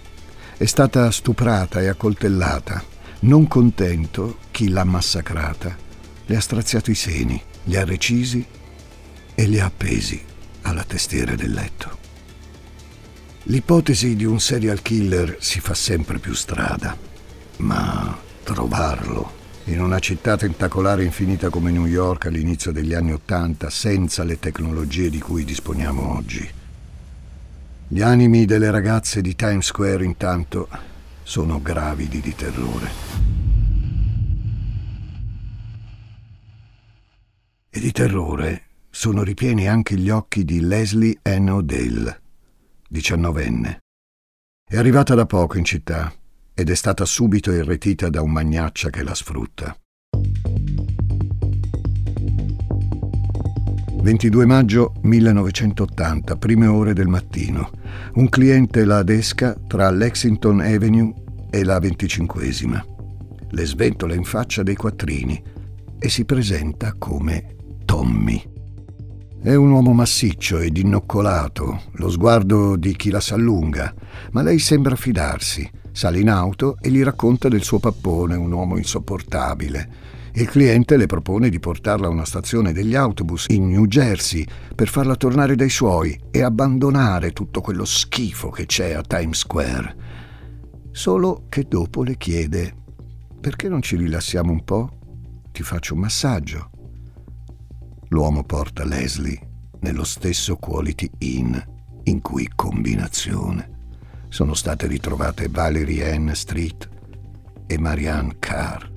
È 0.57 0.67
stata 0.67 1.11
stuprata 1.11 1.81
e 1.81 1.88
accoltellata. 1.88 2.85
Non 3.21 3.49
contento, 3.49 4.38
chi 4.50 4.69
l'ha 4.69 4.85
massacrata 4.85 5.87
le 6.27 6.37
ha 6.37 6.41
straziato 6.41 6.91
i 6.91 6.95
seni, 6.95 7.43
li 7.65 7.77
ha 7.77 7.85
recisi 7.85 8.45
e 9.35 9.47
li 9.47 9.59
ha 9.59 9.65
appesi 9.65 10.23
alla 10.62 10.85
testiera 10.85 11.35
del 11.35 11.53
letto. 11.53 11.97
L'ipotesi 13.45 14.15
di 14.15 14.25
un 14.25 14.38
serial 14.38 14.83
killer 14.83 15.38
si 15.41 15.59
fa 15.61 15.73
sempre 15.73 16.19
più 16.19 16.35
strada, 16.35 16.95
ma 17.59 18.27
trovarlo 18.49 19.31
in 19.64 19.78
una 19.78 19.99
città 19.99 20.38
tentacolare 20.38 21.05
infinita 21.05 21.50
come 21.50 21.71
New 21.71 21.85
York 21.85 22.25
all'inizio 22.25 22.73
degli 22.73 22.95
anni 22.95 23.12
Ottanta, 23.12 23.69
senza 23.69 24.25
le 24.25 24.38
tecnologie 24.38 25.11
di 25.11 25.21
cui 25.21 25.45
disponiamo 25.45 26.17
oggi. 26.17 26.49
Gli 27.88 28.00
animi 28.00 28.47
delle 28.47 28.71
ragazze 28.71 29.21
di 29.21 29.37
Times 29.37 29.67
Square 29.67 30.02
intanto 30.02 30.67
sono 31.23 31.61
gravidi 31.61 32.21
di 32.21 32.35
terrore. 32.35 32.90
E 37.69 37.81
di 37.81 37.93
terrore 37.93 38.62
sono 38.88 39.23
ripieni 39.23 39.69
anche 39.69 39.95
gli 39.95 40.09
occhi 40.09 40.47
di 40.47 40.61
Leslie 40.61 41.19
Ann 41.21 41.49
Odell 41.50 42.19
diciannovenne. 42.88 43.81
È 44.67 44.78
arrivata 44.78 45.14
da 45.14 45.26
poco 45.26 45.59
in 45.59 45.64
città 45.64 46.11
ed 46.59 46.71
è 46.71 46.75
stata 46.75 47.05
subito 47.05 47.53
irretita 47.53 48.09
da 48.09 48.21
un 48.21 48.33
magnaccia 48.33 48.91
che 48.91 49.05
la 49.05 49.15
sfrutta. 49.15 49.79
22 54.03 54.45
maggio 54.45 54.95
1980, 55.03 56.35
prime 56.35 56.67
ore 56.67 56.95
del 56.95 57.07
mattino. 57.07 57.71
Un 58.15 58.29
cliente 58.29 58.85
la 58.85 58.99
adesca 58.99 59.57
tra 59.69 59.88
Lexington 59.93 60.59
Avenue 60.59 61.15
e 61.49 61.62
la 61.62 61.79
venticinquesima. 61.79 62.85
Le 63.50 63.65
sventola 63.65 64.15
in 64.15 64.25
faccia 64.25 64.65
dei 64.65 64.75
quattrini 64.75 65.41
e 65.97 66.09
si 66.09 66.25
presenta 66.25 66.93
come 66.99 67.55
Tommy. 67.85 68.43
È 69.41 69.55
un 69.55 69.71
uomo 69.71 69.93
massiccio 69.93 70.59
ed 70.59 70.77
innoccolato, 70.77 71.83
lo 71.93 72.11
sguardo 72.11 72.75
di 72.75 72.97
chi 72.97 73.11
la 73.11 73.21
s'allunga, 73.21 73.95
ma 74.33 74.43
lei 74.43 74.59
sembra 74.59 74.97
fidarsi. 74.97 75.71
Sale 75.99 76.21
in 76.21 76.31
auto 76.31 76.76
e 76.80 76.93
gli 76.93 77.02
racconta 77.02 77.49
del 77.49 77.65
suo 77.65 77.80
pappone, 77.80 78.37
un 78.37 78.52
uomo 78.52 78.76
insopportabile. 78.76 79.91
Il 80.34 80.49
cliente 80.49 80.97
le 80.97 81.06
propone 81.06 81.49
di 81.49 81.58
portarla 81.58 82.06
a 82.06 82.11
una 82.11 82.25
stazione 82.25 82.73
degli 82.73 82.95
autobus 82.95 83.47
in 83.49 83.67
New 83.67 83.84
Jersey 83.87 84.47
per 84.76 84.87
farla 84.87 85.17
tornare 85.17 85.56
dai 85.56 85.71
suoi 85.71 86.17
e 86.30 86.43
abbandonare 86.43 87.32
tutto 87.32 87.61
quello 87.61 87.84
schifo 87.84 88.49
che 88.50 88.67
c'è 88.67 88.93
a 88.93 89.02
Times 89.02 89.39
Square. 89.39 89.97
Solo 90.93 91.47
che 91.49 91.65
dopo 91.65 92.04
le 92.04 92.17
chiede: 92.17 92.76
Perché 93.41 93.69
non 93.69 93.82
ci 93.82 93.97
rilassiamo 93.97 94.52
un 94.52 94.63
po'? 94.63 94.91
Ti 95.50 95.65
faccio 95.65 95.95
un 95.95 96.00
massaggio. 96.02 96.71
L'uomo 98.11 98.45
porta 98.45 98.84
Leslie 98.84 99.41
nello 99.80 100.04
stesso 100.04 100.54
Quality 100.58 101.11
Inn 101.19 101.56
in 102.04 102.21
cui 102.21 102.49
combinazione 102.54 103.77
sono 104.28 104.54
state 104.54 104.86
ritrovate 104.86 105.49
Valerie 105.49 106.14
Ann 106.14 106.30
Street 106.30 106.88
e 107.67 107.78
Marianne 107.78 108.36
Carr. 108.38 108.97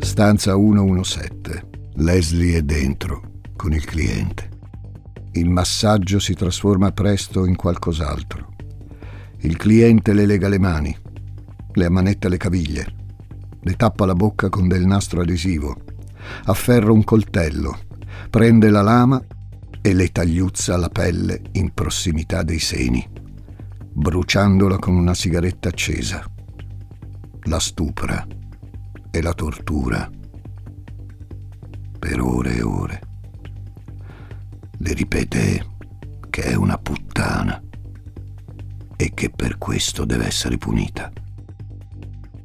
Stanza 0.00 0.52
117. 0.52 1.66
Leslie 1.96 2.58
è 2.58 2.62
dentro 2.62 3.40
con 3.56 3.72
il 3.72 3.84
cliente. 3.84 4.48
Il 5.32 5.50
massaggio 5.50 6.18
si 6.20 6.34
trasforma 6.34 6.92
presto 6.92 7.44
in 7.44 7.56
qualcos'altro. 7.56 8.54
Il 9.38 9.56
cliente 9.56 10.12
le 10.12 10.26
lega 10.26 10.48
le 10.48 10.58
mani, 10.58 10.96
le 11.72 11.84
ammanetta 11.84 12.28
le 12.28 12.36
caviglie, 12.36 12.94
le 13.60 13.74
tappa 13.74 14.06
la 14.06 14.14
bocca 14.14 14.48
con 14.48 14.68
del 14.68 14.86
nastro 14.86 15.20
adesivo, 15.20 15.83
afferra 16.44 16.92
un 16.92 17.04
coltello, 17.04 17.78
prende 18.30 18.70
la 18.70 18.82
lama 18.82 19.22
e 19.80 19.92
le 19.92 20.08
tagliuzza 20.08 20.76
la 20.76 20.88
pelle 20.88 21.42
in 21.52 21.72
prossimità 21.72 22.42
dei 22.42 22.58
seni, 22.58 23.06
bruciandola 23.92 24.78
con 24.78 24.94
una 24.94 25.14
sigaretta 25.14 25.68
accesa. 25.68 26.24
La 27.46 27.60
stupra 27.60 28.26
e 29.10 29.20
la 29.20 29.34
tortura 29.34 30.10
per 31.98 32.20
ore 32.20 32.56
e 32.56 32.62
ore. 32.62 33.00
Le 34.78 34.92
ripete 34.92 35.66
che 36.30 36.42
è 36.42 36.54
una 36.54 36.76
puttana 36.78 37.62
e 38.96 39.12
che 39.14 39.30
per 39.30 39.58
questo 39.58 40.04
deve 40.04 40.26
essere 40.26 40.58
punita. 40.58 41.12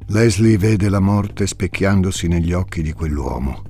Leslie 0.08 0.58
vede 0.58 0.88
la 0.88 1.00
morte 1.00 1.46
specchiandosi 1.46 2.28
negli 2.28 2.52
occhi 2.52 2.82
di 2.82 2.92
quell'uomo, 2.92 3.62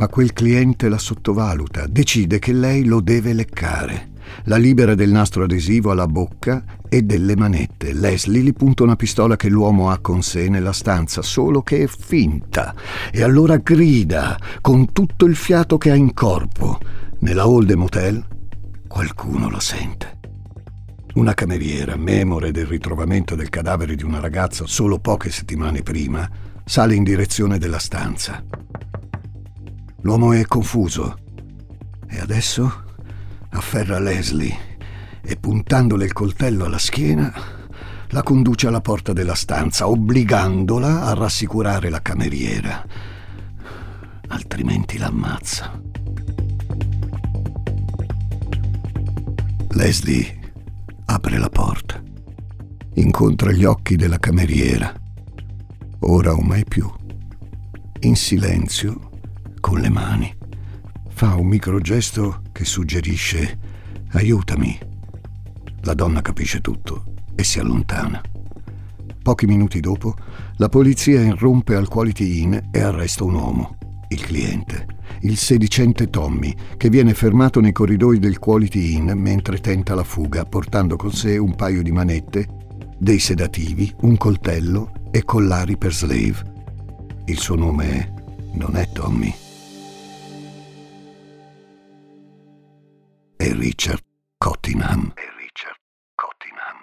ma 0.00 0.08
quel 0.08 0.32
cliente 0.32 0.88
la 0.88 0.96
sottovaluta, 0.96 1.86
decide 1.86 2.38
che 2.38 2.54
lei 2.54 2.86
lo 2.86 3.02
deve 3.02 3.34
leccare. 3.34 4.12
La 4.44 4.56
libera 4.56 4.94
del 4.94 5.10
nastro 5.10 5.44
adesivo 5.44 5.90
alla 5.90 6.06
bocca 6.06 6.64
e 6.88 7.02
delle 7.02 7.36
manette. 7.36 7.92
Leslie 7.92 8.40
gli 8.40 8.54
punta 8.54 8.82
una 8.82 8.96
pistola 8.96 9.36
che 9.36 9.50
l'uomo 9.50 9.90
ha 9.90 9.98
con 9.98 10.22
sé 10.22 10.48
nella 10.48 10.72
stanza, 10.72 11.20
solo 11.20 11.60
che 11.60 11.82
è 11.82 11.86
finta. 11.86 12.74
E 13.12 13.22
allora 13.22 13.58
grida 13.58 14.38
con 14.62 14.90
tutto 14.90 15.26
il 15.26 15.36
fiato 15.36 15.76
che 15.76 15.90
ha 15.90 15.96
in 15.96 16.14
corpo. 16.14 16.78
Nella 17.18 17.42
hall 17.42 17.66
del 17.66 17.76
motel 17.76 18.24
qualcuno 18.88 19.50
lo 19.50 19.60
sente. 19.60 20.18
Una 21.16 21.34
cameriera, 21.34 21.96
memore 21.96 22.52
del 22.52 22.64
ritrovamento 22.64 23.34
del 23.34 23.50
cadavere 23.50 23.96
di 23.96 24.04
una 24.04 24.18
ragazza 24.18 24.64
solo 24.66 24.98
poche 24.98 25.30
settimane 25.30 25.82
prima, 25.82 26.26
sale 26.64 26.94
in 26.94 27.02
direzione 27.02 27.58
della 27.58 27.78
stanza. 27.78 28.42
L'uomo 30.02 30.32
è 30.32 30.44
confuso 30.46 31.18
e 32.08 32.18
adesso 32.18 32.84
afferra 33.50 33.98
Leslie 33.98 34.78
e 35.22 35.36
puntandole 35.36 36.04
il 36.04 36.12
coltello 36.12 36.64
alla 36.64 36.78
schiena 36.78 37.58
la 38.12 38.22
conduce 38.22 38.66
alla 38.66 38.80
porta 38.80 39.12
della 39.12 39.34
stanza, 39.34 39.88
obbligandola 39.88 41.02
a 41.04 41.14
rassicurare 41.14 41.90
la 41.90 42.02
cameriera. 42.02 42.84
Altrimenti 44.28 44.98
l'ammazza. 44.98 45.80
Leslie 49.68 50.52
apre 51.04 51.38
la 51.38 51.48
porta. 51.48 52.02
Incontra 52.94 53.52
gli 53.52 53.64
occhi 53.64 53.94
della 53.94 54.18
cameriera. 54.18 54.92
Ora 56.00 56.32
o 56.32 56.40
mai 56.40 56.64
più. 56.64 56.90
In 58.00 58.16
silenzio, 58.16 59.09
con 59.60 59.78
le 59.80 59.88
mani, 59.88 60.34
fa 61.08 61.34
un 61.36 61.46
microgesto 61.46 62.42
che 62.52 62.64
suggerisce 62.64 63.58
aiutami. 64.12 64.78
La 65.82 65.94
donna 65.94 66.22
capisce 66.22 66.60
tutto 66.60 67.04
e 67.34 67.44
si 67.44 67.58
allontana. 67.58 68.20
Pochi 69.22 69.46
minuti 69.46 69.80
dopo, 69.80 70.14
la 70.56 70.68
polizia 70.68 71.20
irrompe 71.20 71.74
al 71.74 71.88
Quality 71.88 72.42
Inn 72.42 72.56
e 72.70 72.80
arresta 72.80 73.24
un 73.24 73.34
uomo, 73.34 73.76
il 74.08 74.20
cliente 74.20 74.98
il 75.22 75.36
sedicente 75.36 76.08
Tommy, 76.08 76.54
che 76.76 76.88
viene 76.88 77.14
fermato 77.14 77.60
nei 77.60 77.72
corridoi 77.72 78.18
del 78.18 78.38
Quality 78.38 78.94
Inn 78.96 79.10
mentre 79.10 79.58
tenta 79.58 79.94
la 79.94 80.04
fuga, 80.04 80.44
portando 80.44 80.96
con 80.96 81.12
sé 81.12 81.36
un 81.36 81.54
paio 81.54 81.82
di 81.82 81.92
manette, 81.92 82.48
dei 82.96 83.18
sedativi, 83.18 83.92
un 84.02 84.16
coltello 84.16 84.92
e 85.10 85.24
collari 85.24 85.76
per 85.76 85.92
slave. 85.92 86.58
Il 87.26 87.38
suo 87.38 87.56
nome 87.56 88.14
non 88.54 88.76
è 88.76 88.88
Tommy. 88.92 89.49
Cottingham 93.42 95.12
e 95.14 95.24
Richard 95.38 95.78
Cottingham. 96.14 96.76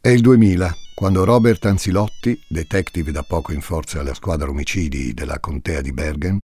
È 0.00 0.08
il 0.08 0.22
2000, 0.22 0.74
quando 0.94 1.24
Robert 1.24 1.62
Anzilotti, 1.66 2.42
detective 2.48 3.12
da 3.12 3.22
poco 3.22 3.52
in 3.52 3.60
forza 3.60 4.00
alla 4.00 4.14
squadra 4.14 4.48
omicidi 4.48 5.12
della 5.12 5.40
contea 5.40 5.82
di 5.82 5.92
Bergen, 5.92 6.38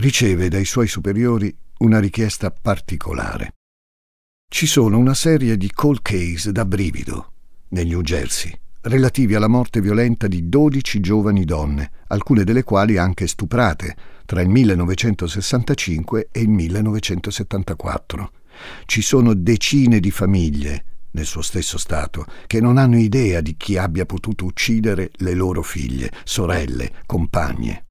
riceve 0.00 0.48
dai 0.48 0.64
suoi 0.64 0.88
superiori 0.88 1.54
una 1.80 2.00
richiesta 2.00 2.50
particolare. 2.50 3.52
Ci 4.48 4.66
sono 4.66 4.96
una 4.96 5.12
serie 5.12 5.58
di 5.58 5.70
cold 5.70 6.00
case 6.00 6.52
da 6.52 6.64
brivido 6.64 7.32
nel 7.68 7.86
New 7.86 8.00
Jersey, 8.00 8.50
relativi 8.80 9.34
alla 9.34 9.46
morte 9.46 9.82
violenta 9.82 10.26
di 10.26 10.48
12 10.48 11.00
giovani 11.00 11.44
donne, 11.44 11.90
alcune 12.06 12.44
delle 12.44 12.62
quali 12.62 12.96
anche 12.96 13.26
stuprate, 13.26 14.11
tra 14.32 14.40
il 14.40 14.48
1965 14.48 16.28
e 16.32 16.40
il 16.40 16.48
1974. 16.48 18.30
Ci 18.86 19.02
sono 19.02 19.34
decine 19.34 20.00
di 20.00 20.10
famiglie 20.10 20.84
nel 21.10 21.26
suo 21.26 21.42
stesso 21.42 21.76
Stato, 21.76 22.24
che 22.46 22.58
non 22.58 22.78
hanno 22.78 22.96
idea 22.96 23.42
di 23.42 23.56
chi 23.58 23.76
abbia 23.76 24.06
potuto 24.06 24.46
uccidere 24.46 25.10
le 25.16 25.34
loro 25.34 25.60
figlie, 25.60 26.10
sorelle, 26.24 26.92
compagne. 27.04 27.84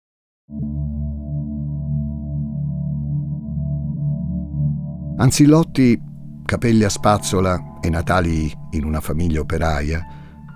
Anzilotti, 5.18 6.02
capelli 6.44 6.84
a 6.84 6.90
spazzola 6.90 7.78
e 7.82 7.90
natali 7.92 8.52
in 8.72 8.84
una 8.84 9.00
famiglia 9.00 9.42
operaia, 9.42 10.04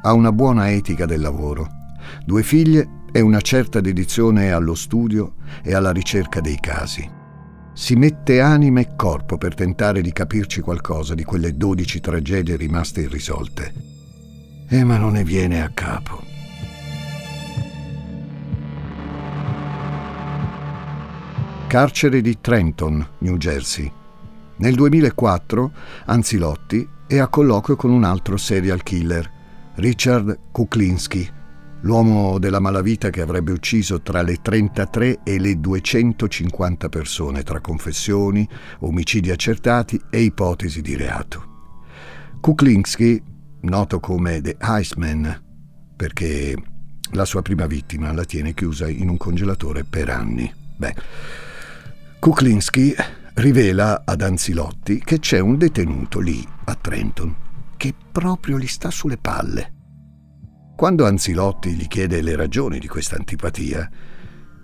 ha 0.01 0.13
una 0.13 0.31
buona 0.31 0.71
etica 0.71 1.05
del 1.05 1.21
lavoro, 1.21 1.67
due 2.25 2.41
figlie 2.41 2.94
e 3.15 3.21
una 3.21 3.39
certa 3.39 3.79
dedizione 3.79 4.51
allo 4.51 4.75
studio 4.75 5.35
e 5.63 5.73
alla 5.73 5.91
ricerca 5.91 6.41
dei 6.41 6.59
casi 6.59 7.09
si 7.71 7.95
mette 7.95 8.41
anima 8.41 8.81
e 8.81 8.89
corpo 8.97 9.37
per 9.37 9.53
tentare 9.53 10.01
di 10.01 10.11
capirci 10.11 10.59
qualcosa 10.59 11.15
di 11.15 11.23
quelle 11.23 11.55
dodici 11.55 12.01
tragedie 12.01 12.57
rimaste 12.57 13.03
irrisolte. 13.03 13.73
Eh, 14.67 14.83
ma 14.83 14.97
non 14.97 15.13
ne 15.13 15.23
viene 15.23 15.63
a 15.63 15.71
capo. 15.73 16.23
Carcere 21.67 22.19
di 22.19 22.37
Trenton, 22.41 23.07
New 23.19 23.37
Jersey. 23.37 23.89
Nel 24.57 24.75
2004 24.75 25.71
Anzilotti 26.07 26.85
è 27.07 27.17
a 27.19 27.27
colloquio 27.27 27.77
con 27.77 27.91
un 27.91 28.03
altro 28.03 28.35
serial 28.35 28.83
killer, 28.83 29.31
Richard 29.75 30.37
Kuklinski, 30.51 31.43
l'uomo 31.85 32.39
della 32.39 32.59
malavita 32.59 33.11
che 33.11 33.21
avrebbe 33.21 33.51
ucciso 33.51 34.01
tra 34.01 34.23
le 34.23 34.39
33 34.41 35.19
e 35.23 35.39
le 35.39 35.59
250 35.59 36.89
persone 36.89 37.43
tra 37.43 37.61
confessioni, 37.61 38.47
omicidi 38.79 39.29
accertati 39.29 40.01
e 40.09 40.21
ipotesi 40.21 40.81
di 40.81 40.95
reato. 40.95 41.53
Kuklinski, 42.41 43.21
noto 43.61 43.99
come 43.99 44.41
The 44.41 44.57
Iceman, 44.59 45.43
perché 45.95 46.55
la 47.11 47.25
sua 47.25 47.43
prima 47.43 47.67
vittima 47.67 48.11
la 48.13 48.25
tiene 48.25 48.53
chiusa 48.53 48.89
in 48.89 49.07
un 49.07 49.17
congelatore 49.17 49.83
per 49.83 50.09
anni. 50.09 50.51
Beh, 50.77 50.95
Kuklinski 52.17 52.95
rivela 53.35 54.01
ad 54.05 54.21
Anzilotti 54.21 54.99
che 55.03 55.19
c'è 55.19 55.39
un 55.39 55.57
detenuto 55.57 56.19
lì, 56.19 56.45
a 56.65 56.75
Trenton, 56.75 57.35
che 57.77 57.93
proprio 58.11 58.57
gli 58.57 58.67
sta 58.67 58.89
sulle 58.89 59.17
palle 59.17 59.74
quando 60.75 61.05
Anzilotti 61.05 61.71
gli 61.71 61.87
chiede 61.87 62.21
le 62.21 62.35
ragioni 62.35 62.79
di 62.79 62.87
questa 62.87 63.15
antipatia, 63.15 63.89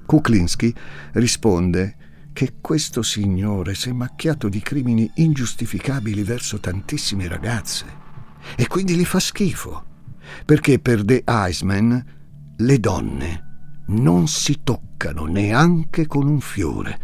Kuklinski 0.05 0.73
risponde 1.13 1.95
che 2.33 2.55
questo 2.59 3.01
signore 3.01 3.75
si 3.75 3.89
è 3.89 3.93
macchiato 3.93 4.49
di 4.49 4.59
crimini 4.59 5.09
ingiustificabili 5.15 6.23
verso 6.23 6.59
tantissime 6.59 7.27
ragazze 7.27 7.85
e 8.55 8.67
quindi 8.67 8.95
gli 8.95 9.05
fa 9.05 9.19
schifo, 9.19 9.85
perché 10.45 10.79
per 10.79 11.05
The 11.05 11.23
Iceman 11.25 12.05
le 12.57 12.79
donne 12.79 13.83
non 13.87 14.27
si 14.27 14.59
toccano 14.63 15.25
neanche 15.25 16.07
con 16.07 16.27
un 16.27 16.41
fiore, 16.41 16.99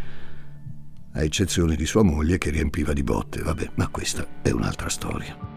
a 1.12 1.22
eccezione 1.22 1.76
di 1.76 1.86
sua 1.86 2.02
moglie 2.02 2.36
che 2.36 2.50
riempiva 2.50 2.92
di 2.92 3.02
botte, 3.02 3.40
vabbè, 3.40 3.72
ma 3.76 3.88
questa 3.88 4.26
è 4.42 4.50
un'altra 4.50 4.88
storia. 4.88 5.47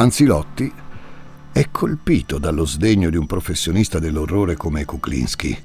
Anzilotti 0.00 0.72
è 1.52 1.70
colpito 1.72 2.38
dallo 2.38 2.64
sdegno 2.64 3.10
di 3.10 3.16
un 3.16 3.26
professionista 3.26 3.98
dell'orrore 3.98 4.54
come 4.54 4.84
Kuklinski. 4.84 5.64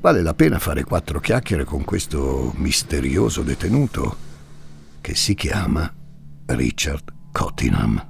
Vale 0.00 0.22
la 0.22 0.32
pena 0.32 0.58
fare 0.58 0.82
quattro 0.82 1.20
chiacchiere 1.20 1.64
con 1.64 1.84
questo 1.84 2.54
misterioso 2.56 3.42
detenuto 3.42 4.16
che 5.02 5.14
si 5.14 5.34
chiama 5.34 5.92
Richard 6.46 7.12
Cottingham. 7.30 8.06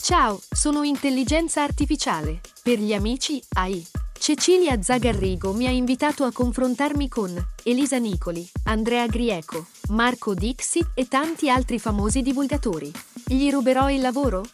Ciao, 0.00 0.40
sono 0.50 0.82
intelligenza 0.82 1.62
artificiale. 1.62 2.40
Per 2.64 2.80
gli 2.80 2.92
amici 2.92 3.40
AI. 3.50 4.01
Cecilia 4.22 4.80
Zagarrigo 4.80 5.52
mi 5.52 5.66
ha 5.66 5.70
invitato 5.70 6.22
a 6.22 6.30
confrontarmi 6.30 7.08
con 7.08 7.34
Elisa 7.64 7.98
Nicoli, 7.98 8.48
Andrea 8.66 9.04
Grieco, 9.08 9.66
Marco 9.88 10.32
Dixi 10.32 10.80
e 10.94 11.08
tanti 11.08 11.50
altri 11.50 11.80
famosi 11.80 12.22
divulgatori. 12.22 12.88
Gli 13.26 13.50
ruberò 13.50 13.90
il 13.90 14.00
lavoro? 14.00 14.44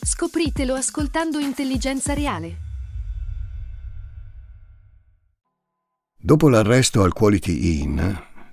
Scopritelo 0.00 0.74
ascoltando 0.74 1.40
Intelligenza 1.40 2.14
Reale. 2.14 2.56
Dopo 6.16 6.48
l'arresto 6.48 7.02
al 7.02 7.12
Quality 7.12 7.80
Inn, 7.80 8.00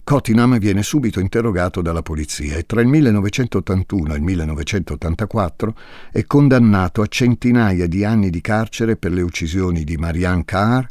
Cottingham 0.06 0.60
viene 0.60 0.84
subito 0.84 1.22
interrogato 1.22 1.82
dalla 1.82 2.02
polizia 2.02 2.58
e 2.58 2.66
tra 2.66 2.82
il 2.82 2.88
1981 2.88 4.14
e 4.14 4.18
il 4.18 4.22
1984 4.22 5.76
è 6.12 6.26
condannato 6.26 7.02
a 7.02 7.08
centinaia 7.08 7.88
di 7.88 8.04
anni 8.04 8.30
di 8.30 8.42
carcere 8.42 8.98
per 8.98 9.14
le 9.14 9.22
uccisioni 9.22 9.86
di 9.86 9.96
Marianne 9.96 10.44
Carr, 10.44 10.86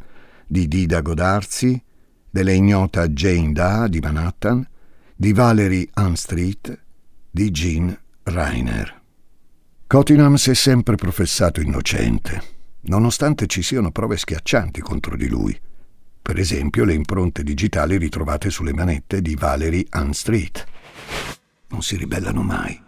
di 0.47 0.67
Dida 0.67 1.01
Godarzi, 1.01 1.79
della 2.27 2.53
ignota 2.53 3.07
Jane 3.07 3.51
Da 3.51 3.87
di 3.87 3.99
Manhattan, 3.99 4.67
di 5.15 5.31
Valerie 5.31 5.89
Unstreet, 5.95 6.81
di 7.29 7.51
Jean 7.51 7.95
Reiner. 8.23 9.01
Cottingham 9.85 10.35
si 10.35 10.49
è 10.49 10.55
sempre 10.55 10.95
professato 10.95 11.61
innocente, 11.61 12.41
nonostante 12.81 13.45
ci 13.45 13.61
siano 13.61 13.91
prove 13.91 14.17
schiaccianti 14.17 14.81
contro 14.81 15.15
di 15.15 15.27
lui 15.27 15.55
per 16.23 16.39
esempio 16.39 16.85
le 16.85 16.93
impronte 16.93 17.43
digitali 17.43 17.97
ritrovate 17.97 18.49
sulle 18.49 18.73
manette 18.73 19.21
di 19.21 19.35
Valerie 19.35 19.85
Unstreet. 19.91 20.65
Non 21.67 21.83
si 21.83 21.97
ribellano 21.97 22.41
mai. 22.41 22.81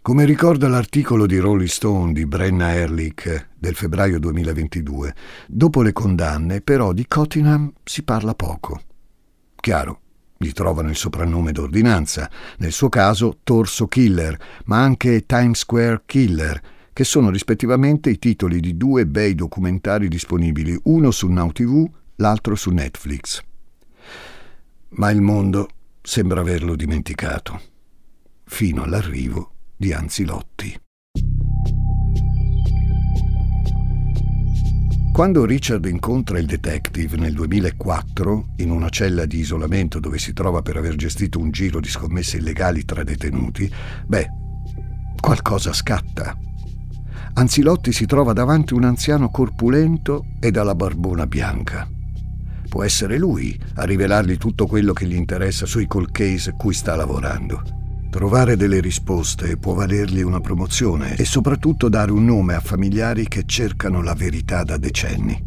Come 0.00 0.24
ricorda 0.24 0.68
l'articolo 0.68 1.26
di 1.26 1.36
Rolling 1.36 1.68
Stone 1.68 2.12
di 2.12 2.24
Brenna 2.24 2.74
Ehrlich 2.74 3.48
del 3.58 3.74
febbraio 3.74 4.18
2022, 4.18 5.14
dopo 5.48 5.82
le 5.82 5.92
condanne 5.92 6.62
però 6.62 6.92
di 6.92 7.06
Cottingham 7.06 7.70
si 7.84 8.02
parla 8.04 8.34
poco. 8.34 8.80
Chiaro, 9.56 10.00
gli 10.38 10.52
trovano 10.52 10.88
il 10.88 10.96
soprannome 10.96 11.52
d'ordinanza, 11.52 12.30
nel 12.58 12.72
suo 12.72 12.88
caso 12.88 13.38
Torso 13.42 13.86
Killer, 13.86 14.38
ma 14.66 14.80
anche 14.80 15.26
Times 15.26 15.58
Square 15.58 16.04
Killer, 16.06 16.60
che 16.96 17.04
sono 17.04 17.28
rispettivamente 17.28 18.08
i 18.08 18.18
titoli 18.18 18.58
di 18.58 18.74
due 18.78 19.06
bei 19.06 19.34
documentari 19.34 20.08
disponibili, 20.08 20.80
uno 20.84 21.10
su 21.10 21.28
Now 21.28 21.52
TV, 21.52 21.86
l'altro 22.14 22.54
su 22.54 22.70
Netflix. 22.70 23.42
Ma 24.92 25.10
il 25.10 25.20
mondo 25.20 25.68
sembra 26.00 26.40
averlo 26.40 26.74
dimenticato, 26.74 27.60
fino 28.44 28.82
all'arrivo 28.82 29.50
di 29.76 29.92
Anzilotti. 29.92 30.80
Quando 35.12 35.44
Richard 35.44 35.84
incontra 35.84 36.38
il 36.38 36.46
detective 36.46 37.18
nel 37.18 37.34
2004, 37.34 38.54
in 38.56 38.70
una 38.70 38.88
cella 38.88 39.26
di 39.26 39.40
isolamento 39.40 40.00
dove 40.00 40.18
si 40.18 40.32
trova 40.32 40.62
per 40.62 40.78
aver 40.78 40.96
gestito 40.96 41.40
un 41.40 41.50
giro 41.50 41.78
di 41.78 41.90
scommesse 41.90 42.38
illegali 42.38 42.86
tra 42.86 43.04
detenuti, 43.04 43.70
beh, 44.06 44.28
qualcosa 45.20 45.74
scatta. 45.74 46.38
Anzilotti 47.38 47.92
si 47.92 48.06
trova 48.06 48.32
davanti 48.32 48.72
un 48.72 48.84
anziano 48.84 49.30
corpulento 49.30 50.24
e 50.40 50.50
dalla 50.50 50.74
barbona 50.74 51.26
bianca. 51.26 51.86
Può 52.66 52.82
essere 52.82 53.18
lui 53.18 53.60
a 53.74 53.84
rivelargli 53.84 54.38
tutto 54.38 54.66
quello 54.66 54.94
che 54.94 55.06
gli 55.06 55.14
interessa 55.14 55.66
sui 55.66 55.86
call 55.86 56.10
case 56.10 56.54
cui 56.56 56.72
sta 56.72 56.96
lavorando. 56.96 57.62
Trovare 58.08 58.56
delle 58.56 58.80
risposte 58.80 59.58
può 59.58 59.74
valergli 59.74 60.22
una 60.22 60.40
promozione 60.40 61.14
e 61.14 61.26
soprattutto 61.26 61.90
dare 61.90 62.10
un 62.10 62.24
nome 62.24 62.54
a 62.54 62.60
familiari 62.60 63.28
che 63.28 63.42
cercano 63.44 64.00
la 64.00 64.14
verità 64.14 64.62
da 64.62 64.78
decenni. 64.78 65.38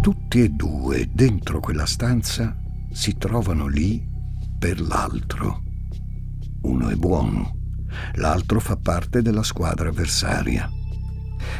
Tutti 0.00 0.42
e 0.42 0.48
due 0.48 1.08
dentro 1.12 1.60
quella 1.60 1.86
stanza 1.86 2.56
si 2.90 3.16
trovano 3.16 3.68
lì 3.68 4.04
per 4.58 4.80
l'altro. 4.80 5.62
Uno 6.62 6.88
è 6.88 6.94
buono, 6.94 7.56
l'altro 8.14 8.60
fa 8.60 8.76
parte 8.76 9.20
della 9.20 9.42
squadra 9.42 9.88
avversaria. 9.88 10.70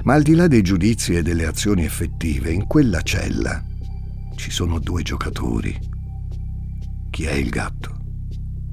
Ma 0.05 0.15
al 0.15 0.23
di 0.23 0.35
là 0.35 0.47
dei 0.47 0.63
giudizi 0.63 1.15
e 1.15 1.23
delle 1.23 1.47
azioni 1.47 1.85
effettive, 1.85 2.53
in 2.53 2.67
quella 2.67 3.01
cella 3.03 3.65
ci 4.37 4.51
sono 4.51 4.79
due 4.79 5.03
giocatori. 5.03 5.77
Chi 7.11 7.25
è 7.25 7.33
il 7.33 7.51
gatto 7.51 7.97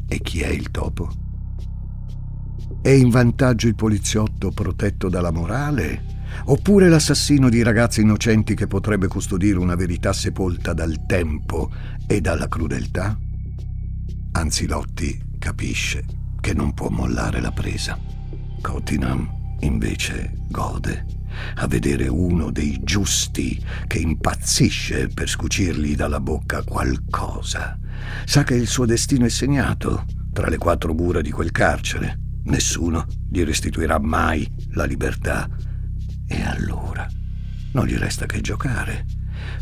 e 0.07 0.19
chi 0.19 0.41
è 0.41 0.47
il 0.47 0.69
topo? 0.69 1.09
È 2.81 2.89
in 2.89 3.09
vantaggio 3.09 3.67
il 3.67 3.75
poliziotto 3.75 4.51
protetto 4.51 5.09
dalla 5.09 5.31
morale? 5.31 6.17
Oppure 6.45 6.89
l'assassino 6.89 7.49
di 7.49 7.63
ragazzi 7.63 8.01
innocenti 8.01 8.53
che 8.53 8.67
potrebbe 8.67 9.07
custodire 9.07 9.57
una 9.57 9.75
verità 9.75 10.13
sepolta 10.13 10.73
dal 10.73 11.05
tempo 11.07 11.71
e 12.05 12.21
dalla 12.21 12.47
crudeltà? 12.47 13.17
Anzilotti 14.31 15.28
capisce 15.39 16.05
che 16.39 16.53
non 16.53 16.73
può 16.73 16.89
mollare 16.89 17.41
la 17.41 17.51
presa. 17.51 17.97
Cottingham 18.61 19.57
invece 19.61 20.33
gode 20.49 21.17
a 21.55 21.67
vedere 21.67 22.07
uno 22.07 22.51
dei 22.51 22.79
giusti 22.83 23.63
che 23.87 23.99
impazzisce 23.99 25.07
per 25.07 25.29
scucirgli 25.29 25.95
dalla 25.95 26.19
bocca 26.19 26.63
qualcosa. 26.63 27.77
Sa 28.25 28.43
che 28.43 28.55
il 28.55 28.67
suo 28.67 28.85
destino 28.85 29.25
è 29.25 29.29
segnato 29.29 30.05
tra 30.31 30.49
le 30.49 30.57
quattro 30.57 30.93
mura 30.93 31.21
di 31.21 31.31
quel 31.31 31.51
carcere. 31.51 32.19
Nessuno 32.43 33.05
gli 33.29 33.43
restituirà 33.43 33.99
mai 33.99 34.49
la 34.71 34.85
libertà. 34.85 35.49
E 36.27 36.41
allora 36.43 37.07
non 37.71 37.85
gli 37.85 37.95
resta 37.95 38.25
che 38.25 38.41
giocare, 38.41 39.05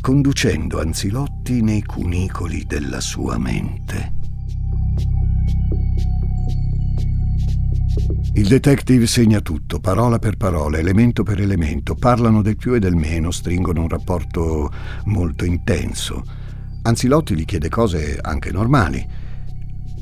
conducendo 0.02 0.80
Anzilotti 0.80 1.62
nei 1.62 1.84
cunicoli 1.84 2.66
della 2.66 3.00
sua 3.00 3.38
mente. 3.38 4.17
Il 8.38 8.48
detective 8.48 9.08
segna 9.08 9.42
tutto, 9.42 9.80
parola 9.80 10.20
per 10.20 10.38
parola, 10.38 10.78
elemento 10.78 11.24
per 11.24 11.42
elemento, 11.42 11.96
parlano 11.96 12.44
del 12.44 12.56
più 12.56 12.76
e 12.76 12.80
del 12.80 12.96
meno, 12.96 13.32
stringono 13.32 13.82
un 13.82 13.90
rapporto 13.90 14.72
molto 15.06 15.44
intenso. 15.44 16.24
Anzilotti 16.84 17.34
gli 17.34 17.46
chiede 17.46 17.68
cose 17.68 18.20
anche 18.22 18.52
normali, 18.52 19.04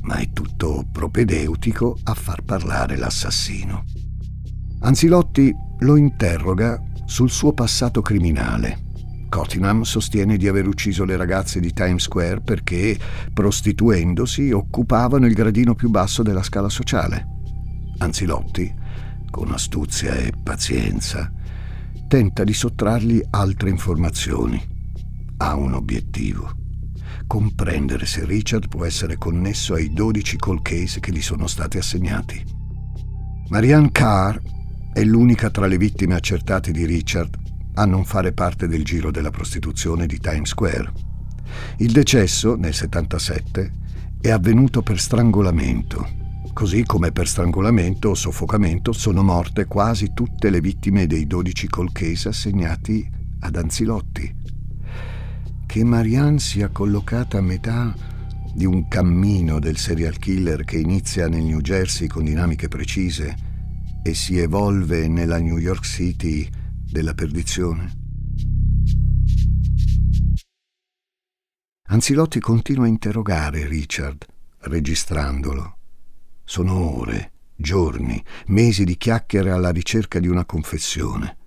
ma 0.02 0.15
è 0.17 0.32
tutto 0.34 0.86
propedeutico 0.91 1.98
a 2.04 2.13
far 2.13 2.41
parlare 2.41 2.98
l'assassino. 2.98 3.86
Anzilotti 4.82 5.56
lo 5.80 5.95
interroga 5.95 6.84
sul 7.06 7.30
suo 7.30 7.54
passato 7.54 8.02
criminale. 8.02 8.80
Cottingham 9.30 9.84
sostiene 9.84 10.36
di 10.36 10.50
aver 10.50 10.67
ucciso 10.67 11.06
le 11.06 11.15
ragazze 11.15 11.62
di 11.62 11.71
Times 11.71 12.04
Square 12.04 12.41
perché, 12.41 13.00
prostituendosi, 13.34 14.52
occupavano 14.52 15.26
il 15.26 15.34
gradino 15.34 15.74
più 15.74 15.89
basso 15.89 16.21
della 16.21 16.43
scala 16.43 16.67
sociale. 16.67 17.30
Anzilotti, 17.97 18.73
con 19.29 19.51
astuzia 19.51 20.15
e 20.15 20.31
pazienza, 20.41 21.31
tenta 22.08 22.43
di 22.43 22.53
sottrargli 22.53 23.21
altre 23.31 23.69
informazioni. 23.69 24.62
Ha 25.38 25.55
un 25.55 25.73
obiettivo. 25.73 26.51
Comprendere 27.27 28.05
se 28.05 28.25
Richard 28.25 28.67
può 28.67 28.86
essere 28.86 29.17
connesso 29.17 29.73
ai 29.73 29.91
12 29.91 30.38
cold 30.38 30.62
case 30.62 30.99
che 30.99 31.12
gli 31.12 31.21
sono 31.21 31.47
stati 31.47 31.77
assegnati. 31.77 32.43
Marianne 33.49 33.91
Carr 33.91 34.38
è 34.93 35.03
l'unica 35.03 35.49
tra 35.49 35.65
le 35.65 35.77
vittime 35.77 36.15
accertate 36.15 36.71
di 36.71 36.86
Richard 36.86 37.38
a 37.75 37.86
non 37.86 38.05
fare 38.05 38.31
parte 38.31 38.67
del 38.67 38.84
giro 38.84 39.12
della 39.12 39.31
prostituzione 39.31 40.05
di 40.05 40.19
Times 40.19 40.49
Square. 40.49 40.91
Il 41.77 41.91
decesso, 41.91 42.55
nel 42.55 42.73
77, 42.73 43.71
è 44.21 44.29
avvenuto 44.29 44.81
per 44.81 44.99
strangolamento 44.99 46.23
Così 46.56 46.86
come 46.86 47.12
per 47.12 47.28
strangolamento 47.28 48.12
o 48.12 48.13
soffocamento 48.13 48.94
sono 48.94 49.22
morte 49.24 49.65
quasi 49.65 50.13
tutte 50.13 50.50
le 50.50 50.62
vittime 50.62 51.06
dei 51.06 51.28
12 51.28 51.68
cold 51.68 51.91
case 51.91 52.30
assegnati 52.30 53.06
ad 53.39 53.58
Anzilotti. 53.58 54.34
Che 55.65 55.84
Marianne 55.84 56.39
sia 56.39 56.70
collocata 56.70 57.39
a 57.39 57.41
metà 57.41 57.94
di 58.54 58.63
un 58.63 58.88
cammino 58.88 59.60
del 59.60 59.76
serial 59.76 60.18
killer 60.18 60.63
che 60.63 60.78
inizia 60.78 61.28
nel 61.28 61.44
New 61.44 61.60
Jersey 61.60 62.08
con 62.08 62.24
dinamiche 62.24 62.70
precise 62.70 63.36
e 64.02 64.13
si 64.13 64.39
evolve 64.39 65.10
nella 65.10 65.39
New 65.39 65.58
York 65.58 65.84
City 65.84 66.50
della 66.89 67.13
perdizione? 67.13 67.91
Anzilotti 71.89 72.39
continua 72.39 72.86
a 72.86 72.88
interrogare 72.88 73.68
Richard, 73.68 74.26
registrandolo. 74.60 75.74
Sono 76.45 76.99
ore, 76.99 77.31
giorni, 77.55 78.23
mesi 78.47 78.84
di 78.84 78.97
chiacchiere 78.97 79.49
alla 79.49 79.71
ricerca 79.71 80.19
di 80.19 80.27
una 80.27 80.45
confessione. 80.45 81.38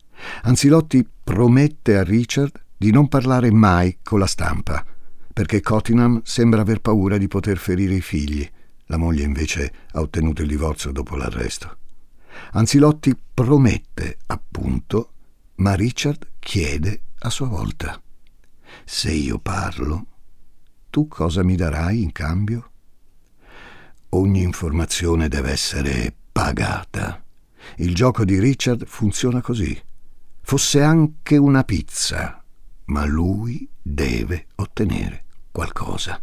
Anzilotti 0.43 1.09
promette 1.25 1.97
a 1.97 2.03
Richard 2.03 2.61
di 2.77 2.91
non 2.91 3.09
parlare 3.09 3.53
mai 3.53 3.99
con 4.03 4.19
la 4.19 4.27
stampa, 4.27 4.85
perché 5.33 5.61
Cottingham 5.61 6.21
sembra 6.25 6.63
aver 6.63 6.81
paura 6.81 7.17
di 7.17 7.29
poter 7.29 7.59
ferire 7.59 7.95
i 7.95 8.01
figli. 8.01 8.47
La 8.87 8.97
moglie 8.97 9.23
invece 9.23 9.73
ha 9.93 10.01
ottenuto 10.01 10.43
il 10.43 10.49
divorzio 10.49 10.91
dopo 10.91 11.15
l'arresto. 11.15 11.77
Anzilotti 12.53 13.17
promette, 13.35 14.19
appunto, 14.27 15.13
ma 15.57 15.75
Richard 15.75 16.27
chiede 16.41 17.03
a 17.21 17.31
sua 17.31 17.47
volta. 17.47 18.03
Se 18.85 19.13
io 19.13 19.39
parlo, 19.39 20.07
tu 20.91 21.07
cosa 21.07 21.45
mi 21.45 21.55
darai 21.55 22.03
in 22.03 22.11
cambio? 22.11 22.68
Ogni 24.11 24.43
informazione 24.43 25.29
deve 25.29 25.51
essere 25.51 26.15
pagata. 26.33 27.23
Il 27.77 27.95
gioco 27.95 28.25
di 28.25 28.39
Richard 28.39 28.87
funziona 28.87 29.43
così. 29.43 29.79
Fosse 30.41 30.81
anche 30.81 31.37
una 31.37 31.63
pizza, 31.63 32.43
ma 32.87 33.05
lui 33.05 33.69
deve 33.83 34.47
ottenere 34.55 35.25
qualcosa. 35.53 36.23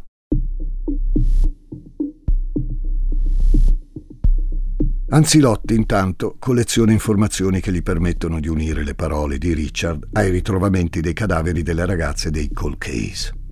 Anzilotti 5.10 5.76
intanto 5.76 6.38
colleziona 6.40 6.92
informazioni 6.92 7.62
che 7.62 7.72
gli 7.72 7.84
permettono 7.84 8.40
di 8.40 8.48
unire 8.48 8.84
le 8.84 8.96
parole 8.96 9.38
di 9.38 9.54
Richard 9.54 10.08
ai 10.14 10.32
ritrovamenti 10.32 11.02
dei 11.02 11.14
cadaveri 11.14 11.62
delle 11.62 11.86
ragazze 11.86 12.32
dei 12.32 12.52
Cold 12.52 12.80
Case. 12.80 13.45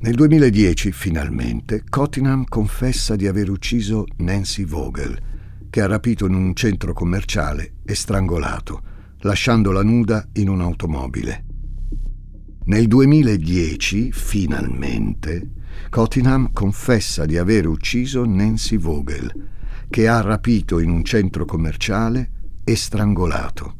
Nel 0.00 0.14
2010, 0.14 0.92
finalmente, 0.92 1.84
Cottingham 1.88 2.44
confessa 2.44 3.16
di 3.16 3.26
aver 3.26 3.50
ucciso 3.50 4.06
Nancy 4.16 4.64
Vogel, 4.64 5.16
che 5.70 5.80
ha 5.80 5.86
rapito 5.86 6.26
in 6.26 6.34
un 6.34 6.54
centro 6.54 6.92
commerciale 6.92 7.74
e 7.84 7.94
strangolato, 7.94 8.82
lasciandola 9.18 9.82
nuda 9.82 10.26
in 10.34 10.48
un'automobile. 10.48 11.44
Nel 12.64 12.86
2010, 12.88 14.10
finalmente, 14.12 15.50
Cottingham 15.88 16.52
confessa 16.52 17.24
di 17.24 17.36
aver 17.36 17.66
ucciso 17.66 18.24
Nancy 18.24 18.76
Vogel, 18.76 19.48
che 19.88 20.08
ha 20.08 20.20
rapito 20.20 20.80
in 20.80 20.90
un 20.90 21.04
centro 21.04 21.44
commerciale 21.44 22.30
e 22.64 22.74
strangolato, 22.74 23.76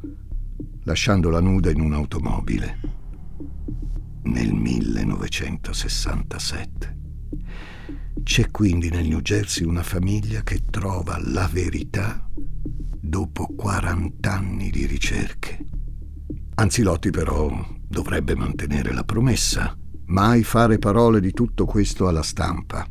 lasciandola 0.85 1.40
nuda 1.40 1.70
in 1.70 1.81
un'automobile 1.81 3.00
nel 4.22 4.52
1967. 4.52 6.98
C'è 8.22 8.50
quindi 8.50 8.90
nel 8.90 9.09
New 9.09 9.20
Jersey 9.20 9.66
una 9.66 9.83
famiglia 9.83 10.42
che 10.42 10.64
trova 10.68 11.18
la 11.22 11.48
verità 11.50 12.28
dopo 13.00 13.46
40 13.56 14.33
anni 14.33 14.68
di 14.70 14.85
ricerche. 14.87 15.64
Anzilotti 16.54 17.11
però 17.11 17.50
dovrebbe 17.88 18.37
mantenere 18.37 18.92
la 18.92 19.04
promessa, 19.04 19.76
mai 20.06 20.42
fare 20.44 20.78
parole 20.78 21.20
di 21.20 21.33
tutto 21.33 21.64
questo 21.64 22.06
alla 22.06 22.22
stampa. 22.22 22.87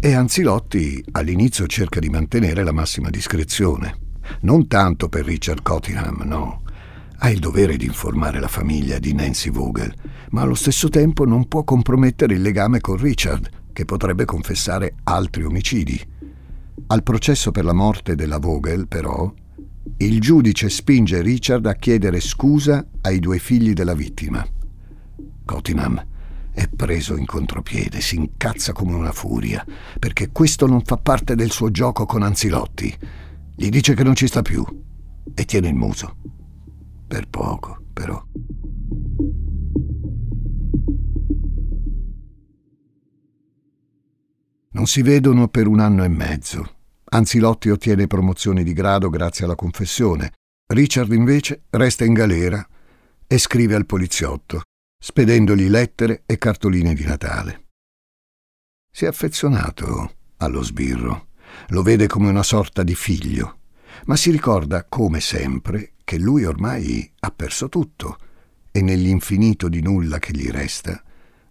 E 0.00 0.14
Anzilotti 0.14 1.04
all'inizio 1.12 1.68
cerca 1.68 2.00
di 2.00 2.08
mantenere 2.08 2.64
la 2.64 2.72
massima 2.72 3.10
discrezione. 3.10 4.01
Non 4.40 4.66
tanto 4.66 5.08
per 5.08 5.24
Richard 5.24 5.62
Cottingham, 5.62 6.22
no. 6.24 6.62
Ha 7.18 7.30
il 7.30 7.38
dovere 7.38 7.76
di 7.76 7.84
informare 7.84 8.40
la 8.40 8.48
famiglia 8.48 8.98
di 8.98 9.14
Nancy 9.14 9.50
Vogel, 9.50 9.94
ma 10.30 10.42
allo 10.42 10.54
stesso 10.54 10.88
tempo 10.88 11.24
non 11.24 11.46
può 11.46 11.62
compromettere 11.62 12.34
il 12.34 12.42
legame 12.42 12.80
con 12.80 12.96
Richard, 12.96 13.48
che 13.72 13.84
potrebbe 13.84 14.24
confessare 14.24 14.94
altri 15.04 15.44
omicidi. 15.44 16.00
Al 16.88 17.02
processo 17.02 17.52
per 17.52 17.64
la 17.64 17.72
morte 17.72 18.14
della 18.14 18.38
Vogel, 18.38 18.88
però, 18.88 19.32
il 19.98 20.20
giudice 20.20 20.68
spinge 20.68 21.22
Richard 21.22 21.66
a 21.66 21.74
chiedere 21.74 22.20
scusa 22.20 22.84
ai 23.02 23.18
due 23.18 23.38
figli 23.38 23.72
della 23.72 23.94
vittima. 23.94 24.44
Cottingham 25.44 26.06
è 26.52 26.68
preso 26.68 27.16
in 27.16 27.24
contropiede, 27.24 28.00
si 28.00 28.16
incazza 28.16 28.72
come 28.72 28.94
una 28.94 29.12
furia, 29.12 29.64
perché 29.98 30.30
questo 30.30 30.66
non 30.66 30.82
fa 30.82 30.96
parte 30.96 31.34
del 31.34 31.50
suo 31.50 31.70
gioco 31.70 32.04
con 32.04 32.22
Anzilotti. 32.22 32.94
Gli 33.62 33.68
dice 33.68 33.94
che 33.94 34.02
non 34.02 34.16
ci 34.16 34.26
sta 34.26 34.42
più 34.42 34.64
e 35.36 35.44
tiene 35.44 35.68
il 35.68 35.76
muso. 35.76 36.16
Per 37.06 37.28
poco, 37.28 37.80
però. 37.92 38.20
Non 44.70 44.86
si 44.86 45.02
vedono 45.02 45.46
per 45.46 45.68
un 45.68 45.78
anno 45.78 46.02
e 46.02 46.08
mezzo. 46.08 46.74
Anzilotti 47.04 47.70
ottiene 47.70 48.08
promozioni 48.08 48.64
di 48.64 48.72
grado 48.72 49.08
grazie 49.10 49.44
alla 49.44 49.54
confessione. 49.54 50.32
Richard 50.66 51.12
invece 51.12 51.62
resta 51.70 52.04
in 52.04 52.14
galera 52.14 52.66
e 53.28 53.38
scrive 53.38 53.76
al 53.76 53.86
poliziotto, 53.86 54.62
spedendogli 55.00 55.68
lettere 55.68 56.24
e 56.26 56.36
cartoline 56.36 56.94
di 56.94 57.04
Natale. 57.04 57.66
Si 58.90 59.04
è 59.04 59.06
affezionato 59.06 60.14
allo 60.38 60.64
sbirro 60.64 61.30
lo 61.68 61.82
vede 61.82 62.06
come 62.06 62.28
una 62.28 62.42
sorta 62.42 62.82
di 62.82 62.94
figlio, 62.94 63.58
ma 64.06 64.16
si 64.16 64.30
ricorda, 64.30 64.84
come 64.88 65.20
sempre, 65.20 65.92
che 66.04 66.18
lui 66.18 66.44
ormai 66.44 67.10
ha 67.20 67.30
perso 67.30 67.68
tutto 67.68 68.18
e 68.70 68.82
nell'infinito 68.82 69.68
di 69.68 69.80
nulla 69.80 70.18
che 70.18 70.32
gli 70.32 70.48
resta 70.48 71.02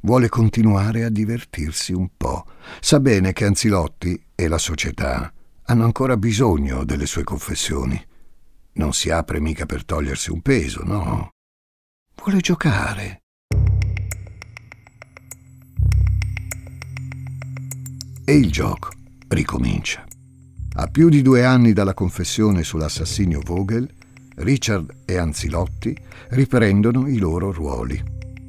vuole 0.01 0.29
continuare 0.29 1.03
a 1.03 1.09
divertirsi 1.09 1.93
un 1.93 2.09
po'. 2.15 2.45
Sa 2.79 2.99
bene 2.99 3.33
che 3.33 3.45
Anzilotti 3.45 4.21
e 4.35 4.47
la 4.47 4.57
società 4.57 5.31
hanno 5.63 5.83
ancora 5.83 6.17
bisogno 6.17 6.83
delle 6.83 7.05
sue 7.05 7.23
confessioni. 7.23 8.03
Non 8.73 8.93
si 8.93 9.09
apre 9.09 9.39
mica 9.39 9.65
per 9.65 9.85
togliersi 9.85 10.31
un 10.31 10.41
peso, 10.41 10.83
no. 10.83 11.29
Vuole 12.15 12.39
giocare. 12.39 13.19
E 18.23 18.35
il 18.35 18.51
gioco 18.51 19.00
ricomincia. 19.31 20.05
A 20.75 20.87
più 20.87 21.09
di 21.09 21.21
due 21.21 21.43
anni 21.43 21.73
dalla 21.73 21.93
confessione 21.93 22.63
sull'assassinio 22.63 23.41
Vogel, 23.43 23.89
Richard 24.35 25.03
e 25.05 25.17
Anzilotti 25.17 25.95
riprendono 26.29 27.07
i 27.07 27.17
loro 27.17 27.51
ruoli. 27.51 28.01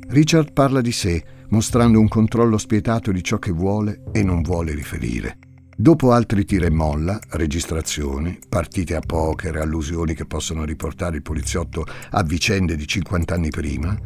Richard 0.08 0.52
parla 0.52 0.80
di 0.80 0.92
sé, 0.92 1.24
mostrando 1.48 1.98
un 1.98 2.08
controllo 2.08 2.58
spietato 2.58 3.12
di 3.12 3.22
ciò 3.22 3.38
che 3.38 3.50
vuole 3.50 4.04
e 4.12 4.22
non 4.22 4.42
vuole 4.42 4.74
riferire. 4.74 5.38
Dopo 5.74 6.12
altri 6.12 6.44
tira 6.44 6.66
e 6.66 6.70
molla, 6.70 7.18
registrazioni, 7.30 8.38
partite 8.48 8.94
a 8.94 9.00
poker, 9.00 9.56
allusioni 9.56 10.14
che 10.14 10.26
possono 10.26 10.64
riportare 10.64 11.16
il 11.16 11.22
poliziotto 11.22 11.84
a 12.10 12.22
vicende 12.22 12.76
di 12.76 12.86
50 12.86 13.34
anni 13.34 13.50
prima, 13.50 13.96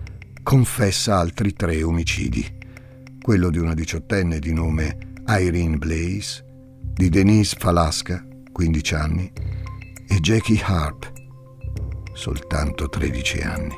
confessa 0.42 1.18
altri 1.18 1.52
tre 1.52 1.82
omicidi. 1.82 2.44
Quello 3.20 3.50
di 3.50 3.58
una 3.58 3.74
diciottenne 3.74 4.38
di 4.38 4.52
nome 4.52 4.96
Irene 5.26 5.76
Blaze, 5.76 6.45
di 6.96 7.10
Denise 7.10 7.56
Falasca, 7.58 8.24
15 8.50 8.94
anni, 8.94 9.30
e 10.08 10.18
Jackie 10.18 10.58
Harp, 10.64 11.12
soltanto 12.14 12.88
13 12.88 13.40
anni. 13.40 13.74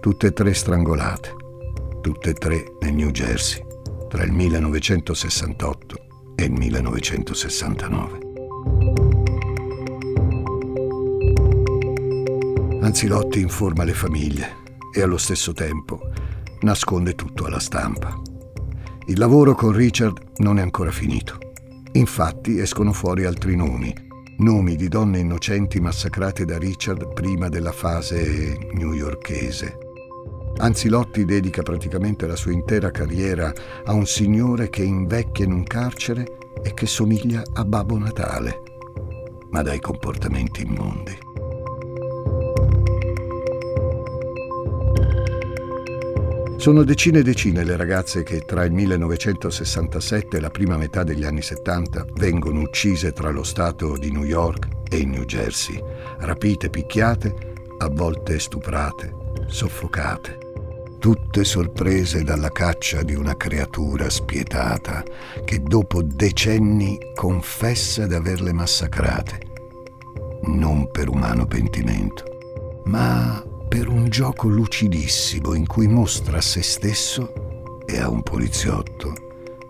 Tutte 0.00 0.28
e 0.28 0.32
tre 0.32 0.54
strangolate, 0.54 1.34
tutte 2.00 2.30
e 2.30 2.32
tre 2.32 2.64
nel 2.80 2.94
New 2.94 3.10
Jersey, 3.10 3.62
tra 4.08 4.22
il 4.22 4.32
1968 4.32 5.96
e 6.36 6.44
il 6.44 6.52
1969. 6.52 8.18
Anzilotti 12.80 13.40
informa 13.40 13.84
le 13.84 13.92
famiglie 13.92 14.56
e 14.90 15.02
allo 15.02 15.18
stesso 15.18 15.52
tempo 15.52 16.00
nasconde 16.60 17.14
tutto 17.14 17.44
alla 17.44 17.60
stampa. 17.60 18.18
Il 19.08 19.18
lavoro 19.18 19.54
con 19.54 19.72
Richard 19.72 20.18
non 20.38 20.58
è 20.58 20.62
ancora 20.62 20.90
finito. 20.90 21.45
Infatti 21.96 22.58
escono 22.58 22.92
fuori 22.92 23.24
altri 23.24 23.56
nomi, 23.56 23.90
nomi 24.38 24.76
di 24.76 24.86
donne 24.86 25.20
innocenti 25.20 25.80
massacrate 25.80 26.44
da 26.44 26.58
Richard 26.58 27.14
prima 27.14 27.48
della 27.48 27.72
fase 27.72 28.54
newyorkese. 28.74 29.78
Anzilotti 30.58 31.24
dedica 31.24 31.62
praticamente 31.62 32.26
la 32.26 32.36
sua 32.36 32.52
intera 32.52 32.90
carriera 32.90 33.50
a 33.84 33.94
un 33.94 34.04
signore 34.04 34.68
che 34.68 34.82
invecchia 34.82 35.46
in 35.46 35.52
un 35.52 35.64
carcere 35.64 36.36
e 36.62 36.74
che 36.74 36.84
somiglia 36.84 37.42
a 37.54 37.64
Babbo 37.64 37.96
Natale, 37.96 38.60
ma 39.48 39.62
dai 39.62 39.80
comportamenti 39.80 40.62
immondi. 40.62 41.25
Sono 46.66 46.82
decine 46.82 47.20
e 47.20 47.22
decine 47.22 47.62
le 47.62 47.76
ragazze 47.76 48.24
che 48.24 48.40
tra 48.40 48.64
il 48.64 48.72
1967 48.72 50.36
e 50.36 50.40
la 50.40 50.50
prima 50.50 50.76
metà 50.76 51.04
degli 51.04 51.22
anni 51.22 51.40
70 51.40 52.06
vengono 52.14 52.58
uccise 52.58 53.12
tra 53.12 53.30
lo 53.30 53.44
stato 53.44 53.96
di 53.96 54.10
New 54.10 54.24
York 54.24 54.66
e 54.90 54.96
il 54.96 55.06
New 55.06 55.22
Jersey, 55.22 55.80
rapite, 56.18 56.68
picchiate, 56.68 57.32
a 57.78 57.88
volte 57.88 58.40
stuprate, 58.40 59.14
soffocate. 59.46 60.38
Tutte 60.98 61.44
sorprese 61.44 62.24
dalla 62.24 62.50
caccia 62.50 63.04
di 63.04 63.14
una 63.14 63.36
creatura 63.36 64.10
spietata 64.10 65.04
che 65.44 65.62
dopo 65.62 66.02
decenni 66.02 66.98
confessa 67.14 68.08
di 68.08 68.14
averle 68.14 68.52
massacrate, 68.52 69.38
non 70.46 70.90
per 70.90 71.10
umano 71.10 71.46
pentimento, 71.46 72.82
ma 72.86 73.54
per 73.68 73.88
un 73.88 74.08
gioco 74.08 74.48
lucidissimo 74.48 75.54
in 75.54 75.66
cui 75.66 75.88
mostra 75.88 76.38
a 76.38 76.42
se 76.42 76.62
stesso 76.62 77.84
e 77.86 77.98
a 77.98 78.08
un 78.08 78.22
poliziotto 78.22 79.26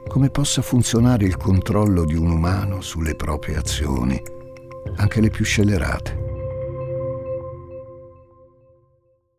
come 0.09 0.31
possa 0.31 0.63
funzionare 0.63 1.25
il 1.25 1.37
controllo 1.37 2.05
di 2.05 2.15
un 2.15 2.31
umano 2.31 2.81
sulle 2.81 3.15
proprie 3.15 3.57
azioni, 3.57 4.21
anche 4.97 5.21
le 5.21 5.31
più 5.31 5.45
scellerate. 5.45 6.25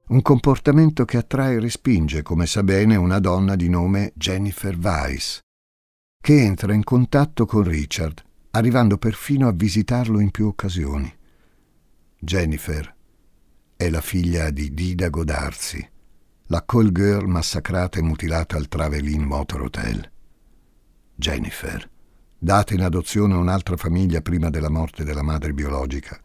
Un 0.10 0.22
comportamento 0.22 1.04
che 1.04 1.18
attrae 1.18 1.56
e 1.56 1.60
respinge, 1.60 2.22
come 2.22 2.46
sa 2.46 2.64
bene 2.64 2.96
una 2.96 3.20
donna 3.20 3.56
di 3.56 3.70
nome 3.70 4.14
Jennifer 4.16 4.78
Weiss, 4.78 5.40
che 6.22 6.40
entra 6.40 6.74
in 6.74 6.84
contatto 6.84 7.46
con 7.46 7.64
Richard, 7.64 8.24
arrivando 8.52 8.98
perfino 8.98 9.48
a 9.48 9.54
visitarlo 9.54 10.20
in 10.20 10.32
più 10.32 10.48
occasioni. 10.48 11.12
Jennifer 12.20 12.97
è 13.78 13.92
la 13.92 14.02
figlia 14.02 14.50
di 14.50 14.74
Dida 14.74 15.10
Godarzi, 15.10 15.88
la 16.48 16.66
call 16.66 16.92
girl 16.92 17.28
massacrata 17.28 18.00
e 18.00 18.02
mutilata 18.02 18.58
al 18.58 18.68
Travelin 18.68 19.22
Motor 19.22 19.62
Hotel. 19.62 20.12
Jennifer, 21.14 21.88
data 22.40 22.74
in 22.74 22.82
adozione 22.82 23.36
a 23.36 23.38
un'altra 23.38 23.78
famiglia 23.78 24.22
prima 24.22 24.50
della 24.50 24.72
morte 24.72 25.04
della 25.04 25.22
madre 25.22 25.54
biologica, 25.54 26.20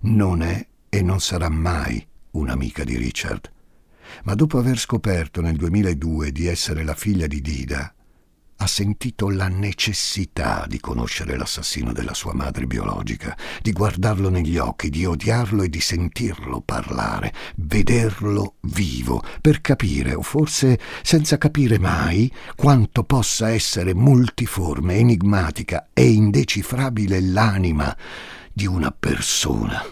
non 0.00 0.40
è 0.40 0.66
e 0.88 1.02
non 1.02 1.20
sarà 1.20 1.50
mai 1.50 2.04
un'amica 2.30 2.84
di 2.84 2.96
Richard. 2.96 3.52
Ma 4.22 4.34
dopo 4.34 4.58
aver 4.58 4.78
scoperto 4.78 5.42
nel 5.42 5.56
2002 5.56 6.32
di 6.32 6.46
essere 6.46 6.84
la 6.84 6.94
figlia 6.94 7.26
di 7.26 7.42
Dida, 7.42 7.94
ha 8.56 8.66
sentito 8.66 9.28
la 9.30 9.48
necessità 9.48 10.64
di 10.68 10.78
conoscere 10.78 11.36
l'assassino 11.36 11.92
della 11.92 12.14
sua 12.14 12.34
madre 12.34 12.66
biologica, 12.66 13.36
di 13.60 13.72
guardarlo 13.72 14.28
negli 14.28 14.56
occhi, 14.58 14.90
di 14.90 15.04
odiarlo 15.04 15.62
e 15.62 15.68
di 15.68 15.80
sentirlo 15.80 16.60
parlare, 16.60 17.32
vederlo 17.56 18.54
vivo, 18.60 19.22
per 19.40 19.60
capire, 19.60 20.14
o 20.14 20.22
forse 20.22 20.78
senza 21.02 21.36
capire 21.36 21.78
mai, 21.78 22.32
quanto 22.54 23.04
possa 23.04 23.50
essere 23.50 23.94
multiforme, 23.94 24.94
enigmatica 24.94 25.88
e 25.92 26.08
indecifrabile 26.08 27.20
l'anima 27.20 27.94
di 28.52 28.66
una 28.66 28.92
persona, 28.92 29.84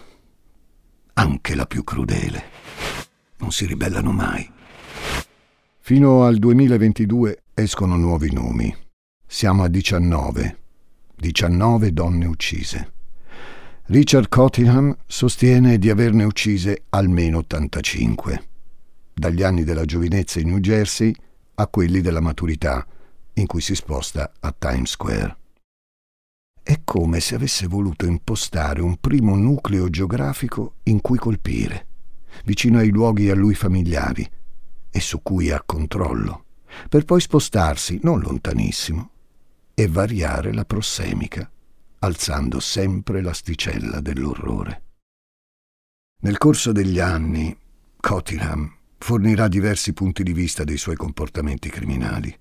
anche 1.13 1.55
la 1.55 1.65
più 1.65 1.83
crudele. 1.83 2.51
Non 3.37 3.51
si 3.51 3.65
ribellano 3.65 4.11
mai. 4.11 4.49
Fino 5.79 6.23
al 6.23 6.37
2022 6.37 7.42
Escono 7.55 7.97
nuovi 7.97 8.33
nomi. 8.33 8.75
Siamo 9.27 9.61
a 9.61 9.67
19. 9.67 10.57
19 11.15 11.93
donne 11.93 12.25
uccise. 12.25 12.93
Richard 13.85 14.27
Cottingham 14.27 14.97
sostiene 15.05 15.77
di 15.77 15.91
averne 15.91 16.23
uccise 16.23 16.85
almeno 16.89 17.37
85, 17.37 18.43
dagli 19.13 19.43
anni 19.43 19.63
della 19.63 19.85
giovinezza 19.85 20.39
in 20.39 20.47
New 20.47 20.57
Jersey 20.57 21.13
a 21.53 21.67
quelli 21.67 22.01
della 22.01 22.21
maturità, 22.21 22.83
in 23.33 23.45
cui 23.45 23.61
si 23.61 23.75
sposta 23.75 24.31
a 24.39 24.51
Times 24.57 24.89
Square. 24.89 25.37
È 26.63 26.79
come 26.83 27.19
se 27.19 27.35
avesse 27.35 27.67
voluto 27.67 28.07
impostare 28.07 28.81
un 28.81 28.97
primo 28.97 29.35
nucleo 29.35 29.91
geografico 29.91 30.77
in 30.85 31.01
cui 31.01 31.19
colpire, 31.19 31.85
vicino 32.45 32.79
ai 32.79 32.89
luoghi 32.89 33.29
a 33.29 33.35
lui 33.35 33.53
familiari 33.53 34.27
e 34.89 34.99
su 34.99 35.21
cui 35.21 35.51
ha 35.51 35.61
controllo 35.63 36.45
per 36.89 37.05
poi 37.05 37.21
spostarsi 37.21 37.99
non 38.03 38.19
lontanissimo 38.19 39.09
e 39.73 39.87
variare 39.87 40.53
la 40.53 40.65
prossemica, 40.65 41.49
alzando 41.99 42.59
sempre 42.59 43.21
l'asticella 43.21 43.99
dell'orrore. 43.99 44.81
Nel 46.21 46.37
corso 46.37 46.71
degli 46.71 46.99
anni, 46.99 47.55
Cottingham 47.99 48.71
fornirà 48.97 49.47
diversi 49.47 49.93
punti 49.93 50.23
di 50.23 50.31
vista 50.31 50.63
dei 50.63 50.77
suoi 50.77 50.95
comportamenti 50.95 51.69
criminali. 51.69 52.33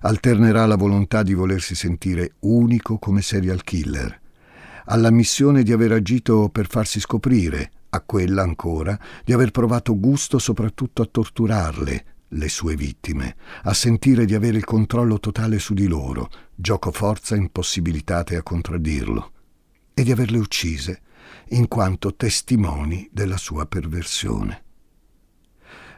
Alternerà 0.00 0.64
la 0.64 0.76
volontà 0.76 1.22
di 1.22 1.34
volersi 1.34 1.74
sentire 1.74 2.36
unico 2.40 2.98
come 2.98 3.20
serial 3.20 3.62
killer, 3.62 4.20
alla 4.86 5.10
missione 5.10 5.62
di 5.62 5.72
aver 5.72 5.92
agito 5.92 6.48
per 6.48 6.66
farsi 6.68 7.00
scoprire, 7.00 7.70
a 7.90 8.00
quella 8.00 8.42
ancora 8.42 8.98
di 9.24 9.32
aver 9.32 9.50
provato 9.50 9.98
gusto 9.98 10.38
soprattutto 10.38 11.02
a 11.02 11.06
torturarle, 11.06 12.04
le 12.28 12.48
sue 12.48 12.74
vittime, 12.74 13.36
a 13.62 13.74
sentire 13.74 14.24
di 14.24 14.34
avere 14.34 14.58
il 14.58 14.64
controllo 14.64 15.20
totale 15.20 15.58
su 15.58 15.74
di 15.74 15.86
loro, 15.86 16.30
gioco 16.54 16.90
forza 16.90 17.36
impossibilitate 17.36 18.36
a 18.36 18.42
contraddirlo, 18.42 19.32
e 19.94 20.02
di 20.02 20.10
averle 20.10 20.38
uccise 20.38 21.00
in 21.50 21.68
quanto 21.68 22.14
testimoni 22.14 23.08
della 23.12 23.36
sua 23.36 23.66
perversione. 23.66 24.64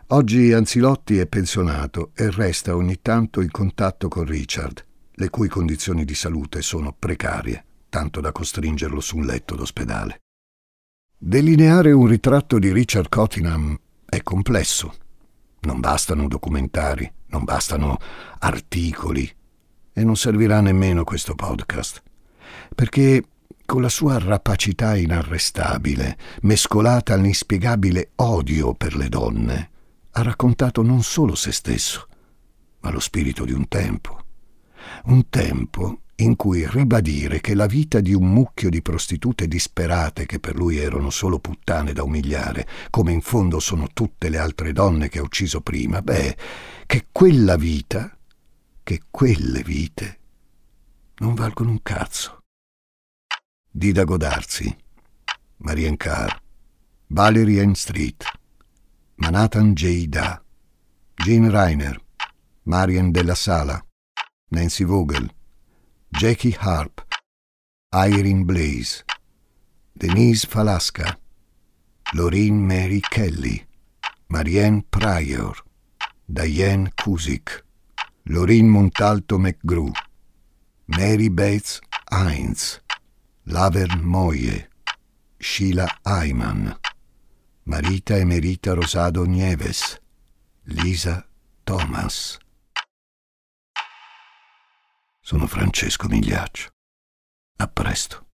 Oggi 0.08 0.52
Anzilotti 0.52 1.18
è 1.18 1.26
pensionato 1.26 2.12
e 2.14 2.30
resta 2.30 2.74
ogni 2.74 3.00
tanto 3.02 3.40
in 3.40 3.50
contatto 3.50 4.08
con 4.08 4.24
Richard, 4.24 4.84
le 5.12 5.30
cui 5.30 5.48
condizioni 5.48 6.04
di 6.04 6.14
salute 6.14 6.62
sono 6.62 6.94
precarie, 6.98 7.64
tanto 7.88 8.20
da 8.20 8.32
costringerlo 8.32 9.00
su 9.00 9.16
un 9.16 9.26
letto 9.26 9.54
d'ospedale. 9.54 10.20
Delineare 11.18 11.92
un 11.92 12.06
ritratto 12.06 12.58
di 12.58 12.72
Richard 12.72 13.08
Cottingham 13.08 13.76
è 14.06 14.22
complesso. 14.22 14.94
Non 15.60 15.80
bastano 15.80 16.28
documentari, 16.28 17.10
non 17.26 17.44
bastano 17.44 17.98
articoli 18.38 19.30
e 19.92 20.04
non 20.04 20.16
servirà 20.16 20.60
nemmeno 20.60 21.04
questo 21.04 21.34
podcast, 21.34 22.02
perché 22.74 23.22
con 23.64 23.82
la 23.82 23.88
sua 23.88 24.18
rapacità 24.18 24.96
inarrestabile, 24.96 26.16
mescolata 26.42 27.14
all'inspiegabile 27.14 28.12
odio 28.16 28.74
per 28.74 28.96
le 28.96 29.08
donne, 29.08 29.70
ha 30.12 30.22
raccontato 30.22 30.82
non 30.82 31.02
solo 31.02 31.34
se 31.34 31.52
stesso, 31.52 32.06
ma 32.80 32.90
lo 32.90 33.00
spirito 33.00 33.44
di 33.44 33.52
un 33.52 33.68
tempo. 33.68 34.24
Un 35.04 35.28
tempo 35.28 36.00
in 36.20 36.34
cui 36.34 36.66
ribadire 36.68 37.40
che 37.40 37.54
la 37.54 37.66
vita 37.66 38.00
di 38.00 38.12
un 38.12 38.32
mucchio 38.32 38.70
di 38.70 38.82
prostitute 38.82 39.46
disperate 39.46 40.26
che 40.26 40.40
per 40.40 40.56
lui 40.56 40.78
erano 40.78 41.10
solo 41.10 41.38
puttane 41.38 41.92
da 41.92 42.02
umiliare, 42.02 42.66
come 42.90 43.12
in 43.12 43.20
fondo 43.20 43.60
sono 43.60 43.88
tutte 43.92 44.28
le 44.28 44.38
altre 44.38 44.72
donne 44.72 45.08
che 45.08 45.20
ha 45.20 45.22
ucciso 45.22 45.60
prima, 45.60 46.02
beh, 46.02 46.36
che 46.86 47.06
quella 47.12 47.56
vita, 47.56 48.16
che 48.82 49.02
quelle 49.10 49.62
vite 49.62 50.18
non 51.18 51.34
valgono 51.34 51.70
un 51.70 51.82
cazzo. 51.82 52.42
Dida 53.70 54.02
Godarzi, 54.02 54.76
Marian 55.58 55.96
Carr, 55.96 56.36
Valerie 57.08 57.64
N. 57.64 57.74
Street, 57.76 58.24
Manhattan 59.16 59.72
J. 59.72 60.06
Da, 60.06 60.42
Jean 61.14 61.48
Reiner, 61.48 62.00
Marian 62.64 63.12
Della 63.12 63.36
Sala, 63.36 63.80
Nancy 64.48 64.84
Vogel, 64.84 65.36
Jackie 66.12 66.52
Harp, 66.52 67.02
Irene 67.94 68.44
Blaze, 68.44 69.04
Denise 69.96 70.46
Falasca, 70.46 71.16
Loreen 72.14 72.66
Mary 72.66 73.00
Kelly, 73.00 73.64
Marianne 74.30 74.82
Pryor, 74.90 75.54
Diane 76.26 76.90
Cusick, 76.96 77.62
Loreen 78.28 78.68
Montalto 78.68 79.38
McGrew, 79.38 79.92
Mary 80.88 81.28
Bates 81.28 81.80
Hines, 82.10 82.80
Laverne 83.46 84.02
Moye, 84.02 84.66
Sheila 85.38 85.86
Ayman, 86.04 86.76
Marita 87.66 88.16
Emerita 88.18 88.74
Rosado 88.74 89.26
Nieves, 89.26 89.98
Lisa 90.66 91.24
Thomas. 91.64 92.38
Sono 95.28 95.46
Francesco 95.46 96.08
Migliaccio. 96.08 96.70
A 97.58 97.68
presto. 97.68 98.28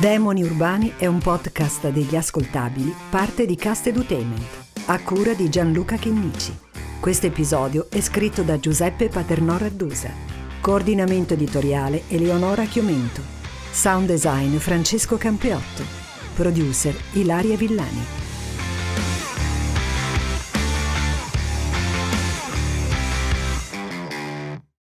Demoni 0.00 0.42
Urbani 0.42 0.94
è 0.98 1.06
un 1.06 1.20
podcast 1.20 1.88
degli 1.90 2.16
ascoltabili, 2.16 2.92
parte 3.08 3.46
di 3.46 3.54
Cast 3.54 3.86
Edutainment, 3.86 4.82
a 4.86 5.00
cura 5.00 5.32
di 5.32 5.48
Gianluca 5.48 5.94
Chinnici. 5.94 6.52
Questo 6.98 7.26
episodio 7.26 7.88
è 7.88 8.00
scritto 8.00 8.42
da 8.42 8.58
Giuseppe 8.58 9.08
Paternò 9.08 9.58
Raddusa. 9.58 10.10
Coordinamento 10.60 11.34
editoriale 11.34 12.02
Eleonora 12.08 12.64
Chiomento. 12.64 13.20
Sound 13.70 14.08
design 14.08 14.56
Francesco 14.56 15.16
Campeotto. 15.16 15.84
Producer 16.34 17.00
Ilaria 17.12 17.56
Villani. 17.56 18.25